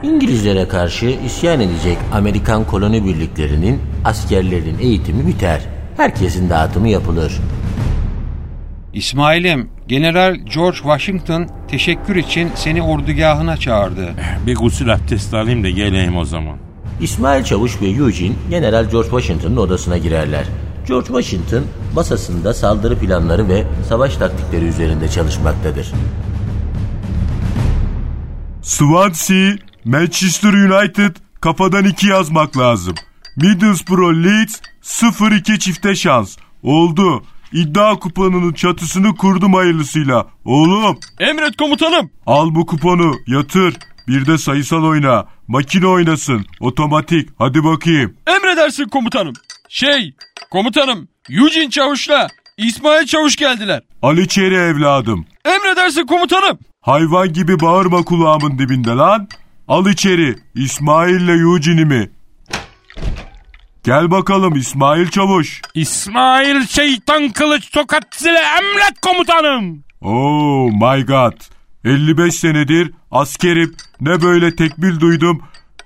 [0.02, 5.60] İngilizlere karşı isyan edecek Amerikan koloni birliklerinin askerlerin eğitimi biter.
[5.96, 7.32] Herkesin dağıtımı yapılır.
[8.92, 14.14] İsmail'im, General George Washington teşekkür için seni ordugahına çağırdı.
[14.46, 16.56] Bir gusül abdesti alayım da geleyim o zaman.
[17.00, 20.44] İsmail Çavuş ve Eugene General George Washington'ın odasına girerler.
[20.88, 21.64] George Washington
[21.94, 25.92] masasında saldırı planları ve savaş taktikleri üzerinde çalışmaktadır.
[28.62, 29.52] Swansea,
[29.84, 32.94] Manchester United kafadan iki yazmak lazım.
[33.36, 36.36] Middlesbrough Leeds 0-2 çifte şans.
[36.62, 37.22] Oldu.
[37.52, 40.26] İddia kuponunun çatısını kurdum hayırlısıyla.
[40.44, 42.10] Oğlum Emret komutanım.
[42.26, 43.76] al bu kuponu yatır.
[44.08, 45.26] Bir de sayısal oyna.
[45.48, 46.46] Makine oynasın.
[46.60, 47.28] Otomatik.
[47.38, 48.16] Hadi bakayım.
[48.26, 49.32] Emredersin komutanım.
[49.68, 50.14] Şey
[50.50, 52.26] komutanım Eugene Çavuş'la
[52.56, 53.82] İsmail Çavuş geldiler.
[54.02, 55.26] Al içeri evladım.
[55.44, 56.58] Emredersin komutanım.
[56.80, 59.28] Hayvan gibi bağırma kulağımın dibinde lan.
[59.68, 62.10] Al içeri İsmail'le Eugene'imi.
[63.86, 65.62] Gel bakalım İsmail Çavuş.
[65.74, 69.84] İsmail şeytan kılıç tokat zile emret komutanım.
[70.00, 71.32] Oh my god.
[71.84, 73.76] 55 senedir askerim.
[74.00, 75.42] Ne böyle tekbil duydum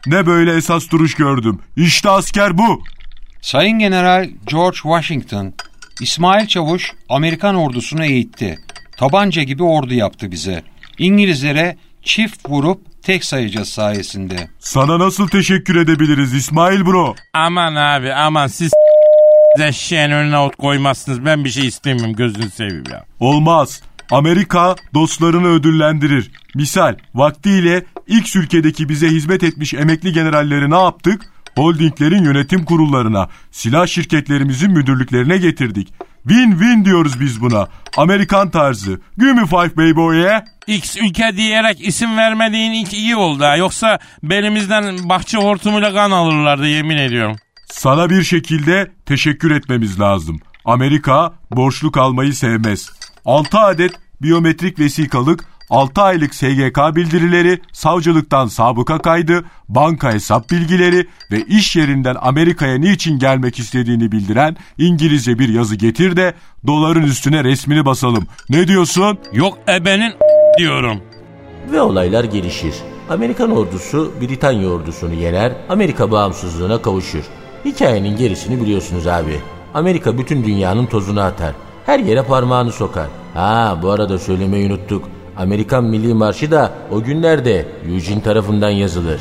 [0.06, 1.58] ne böyle esas duruş gördüm.
[1.76, 2.82] İşte asker bu.
[3.42, 5.54] Sayın General George Washington,
[6.00, 8.58] İsmail Çavuş Amerikan ordusunu eğitti.
[8.96, 10.62] Tabanca gibi ordu yaptı bize.
[10.98, 14.48] İngilizlere çift vurup tek sayacağız sayesinde.
[14.58, 17.14] Sana nasıl teşekkür edebiliriz İsmail bro?
[17.34, 18.72] Aman abi aman siz
[19.60, 21.24] eşeğin önüne ot koymazsınız.
[21.24, 23.04] Ben bir şey istemiyorum gözünü seveyim ya.
[23.20, 23.82] Olmaz.
[24.10, 26.30] Amerika dostlarını ödüllendirir.
[26.54, 31.22] Misal vaktiyle X ülkedeki bize hizmet etmiş emekli generalleri ne yaptık?
[31.56, 35.92] Holdinglerin yönetim kurullarına, silah şirketlerimizin müdürlüklerine getirdik.
[36.28, 37.68] Win-win diyoruz biz buna.
[37.96, 39.00] Amerikan tarzı.
[39.18, 40.44] Five baby yeah.
[40.66, 43.56] X ülke diyerek isim vermediğin ilk iyi oldu ha.
[43.56, 47.36] Yoksa belimizden bahçe hortumuyla kan alırlardı yemin ediyorum.
[47.66, 50.40] Sana bir şekilde teşekkür etmemiz lazım.
[50.64, 52.90] Amerika borçlu kalmayı sevmez.
[53.24, 53.92] 6 adet
[54.22, 62.16] biyometrik vesikalık, 6 aylık SGK bildirileri, savcılıktan sabıka kaydı, banka hesap bilgileri ve iş yerinden
[62.20, 66.34] Amerika'ya niçin gelmek istediğini bildiren İngilizce bir yazı getir de
[66.66, 68.26] doların üstüne resmini basalım.
[68.48, 69.18] Ne diyorsun?
[69.32, 70.12] Yok ebenin
[70.58, 71.00] diyorum.
[71.72, 72.74] Ve olaylar gelişir.
[73.10, 77.24] Amerikan ordusu Britanya ordusunu yener, Amerika bağımsızlığına kavuşur.
[77.64, 79.40] Hikayenin gerisini biliyorsunuz abi.
[79.74, 81.52] Amerika bütün dünyanın tozunu atar.
[81.86, 83.06] Her yere parmağını sokar.
[83.34, 85.19] Ha bu arada söylemeyi unuttuk.
[85.40, 89.20] Amerikan Milli Marşı da o günlerde Eugene tarafından yazılır.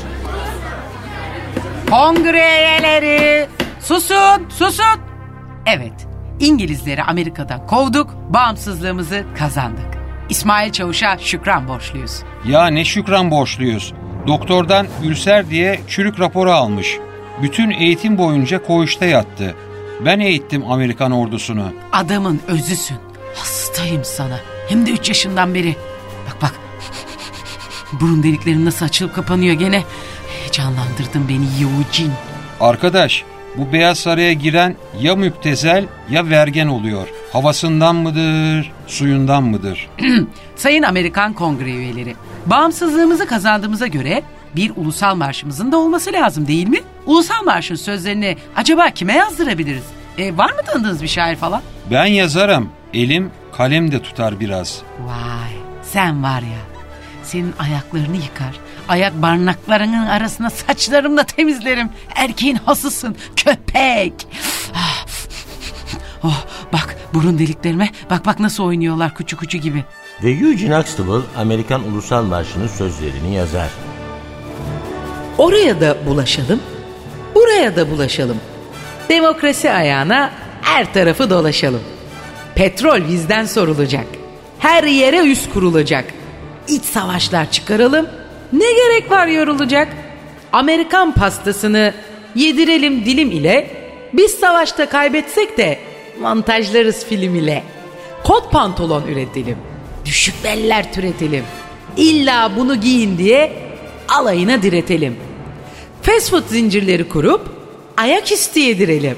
[1.90, 3.46] Kongre üyeleri
[3.80, 5.00] susun susun.
[5.66, 6.06] Evet
[6.40, 9.86] İngilizleri Amerika'dan kovduk bağımsızlığımızı kazandık.
[10.28, 12.22] İsmail Çavuş'a şükran borçluyuz.
[12.48, 13.94] Ya ne şükran borçluyuz.
[14.26, 16.98] Doktordan ülser diye çürük raporu almış.
[17.42, 19.54] Bütün eğitim boyunca koğuşta yattı.
[20.04, 21.72] Ben eğittim Amerikan ordusunu.
[21.92, 22.96] Adamın özüsün.
[23.34, 24.40] Hastayım sana.
[24.68, 25.76] Hem de 3 yaşından beri.
[27.92, 29.84] Burun deliklerim nasıl açılıp kapanıyor gene.
[30.28, 32.14] Heyecanlandırdın beni Eugene.
[32.60, 33.24] Arkadaş
[33.56, 37.08] bu Beyaz Saray'a giren ya müptezel ya vergen oluyor.
[37.32, 39.88] Havasından mıdır, suyundan mıdır?
[40.56, 42.14] Sayın Amerikan Kongre üyeleri.
[42.46, 44.22] Bağımsızlığımızı kazandığımıza göre
[44.56, 46.78] bir ulusal marşımızın da olması lazım değil mi?
[47.06, 49.84] Ulusal marşın sözlerini acaba kime yazdırabiliriz?
[50.18, 51.62] E, var mı tanıdığınız bir şair falan?
[51.90, 52.68] Ben yazarım.
[52.94, 54.82] Elim kalem de tutar biraz.
[55.00, 56.69] Vay sen var ya
[57.30, 58.60] senin ayaklarını yıkar.
[58.88, 61.90] Ayak barnaklarının arasına saçlarımla temizlerim.
[62.14, 64.26] Erkeğin hasısın köpek.
[64.74, 65.06] Ah.
[66.22, 69.84] Oh, bak burun deliklerime bak bak nasıl oynuyorlar kuçu kuçu gibi.
[70.22, 73.68] Ve Eugene Huxtable Amerikan Ulusal Marşı'nın sözlerini yazar.
[75.38, 76.60] Oraya da bulaşalım,
[77.34, 78.36] buraya da bulaşalım.
[79.08, 80.30] Demokrasi ayağına
[80.62, 81.82] her tarafı dolaşalım.
[82.54, 84.06] Petrol bizden sorulacak.
[84.58, 86.04] Her yere üst kurulacak.
[86.70, 88.06] İç savaşlar çıkaralım.
[88.52, 89.88] Ne gerek var yorulacak?
[90.52, 91.94] Amerikan pastasını
[92.34, 93.70] yedirelim dilim ile.
[94.12, 95.78] Biz savaşta kaybetsek de
[96.20, 97.62] montajlarız film ile.
[98.24, 99.56] Kot pantolon üretelim.
[100.04, 101.44] Düşük beller türetelim.
[101.96, 103.52] İlla bunu giyin diye
[104.08, 105.16] alayına diretelim.
[106.02, 107.48] Fast food zincirleri kurup
[107.96, 109.16] ayak üstü yedirelim.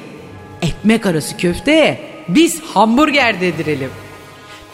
[0.62, 3.90] Ekmek arası köfteye biz hamburger dedirelim.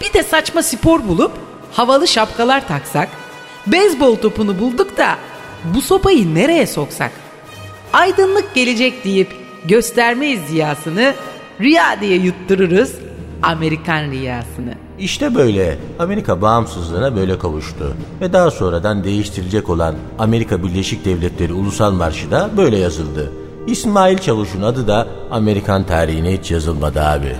[0.01, 3.09] Bir de saçma spor bulup havalı şapkalar taksak,
[3.67, 5.17] beyzbol topunu bulduk da
[5.65, 7.13] bu sopayı nereye soksak?
[7.93, 9.29] Aydınlık gelecek deyip
[9.65, 11.15] göstermeyiz ziyasını,
[11.61, 12.93] rüya diye yuttururuz
[13.43, 14.75] Amerikan rüyasını.
[14.99, 17.97] İşte böyle Amerika bağımsızlığına böyle kavuştu.
[18.21, 23.33] Ve daha sonradan değiştirilecek olan Amerika Birleşik Devletleri Ulusal Marşı da böyle yazıldı.
[23.67, 27.37] İsmail Çavuş'un adı da Amerikan tarihine hiç yazılmadı abi.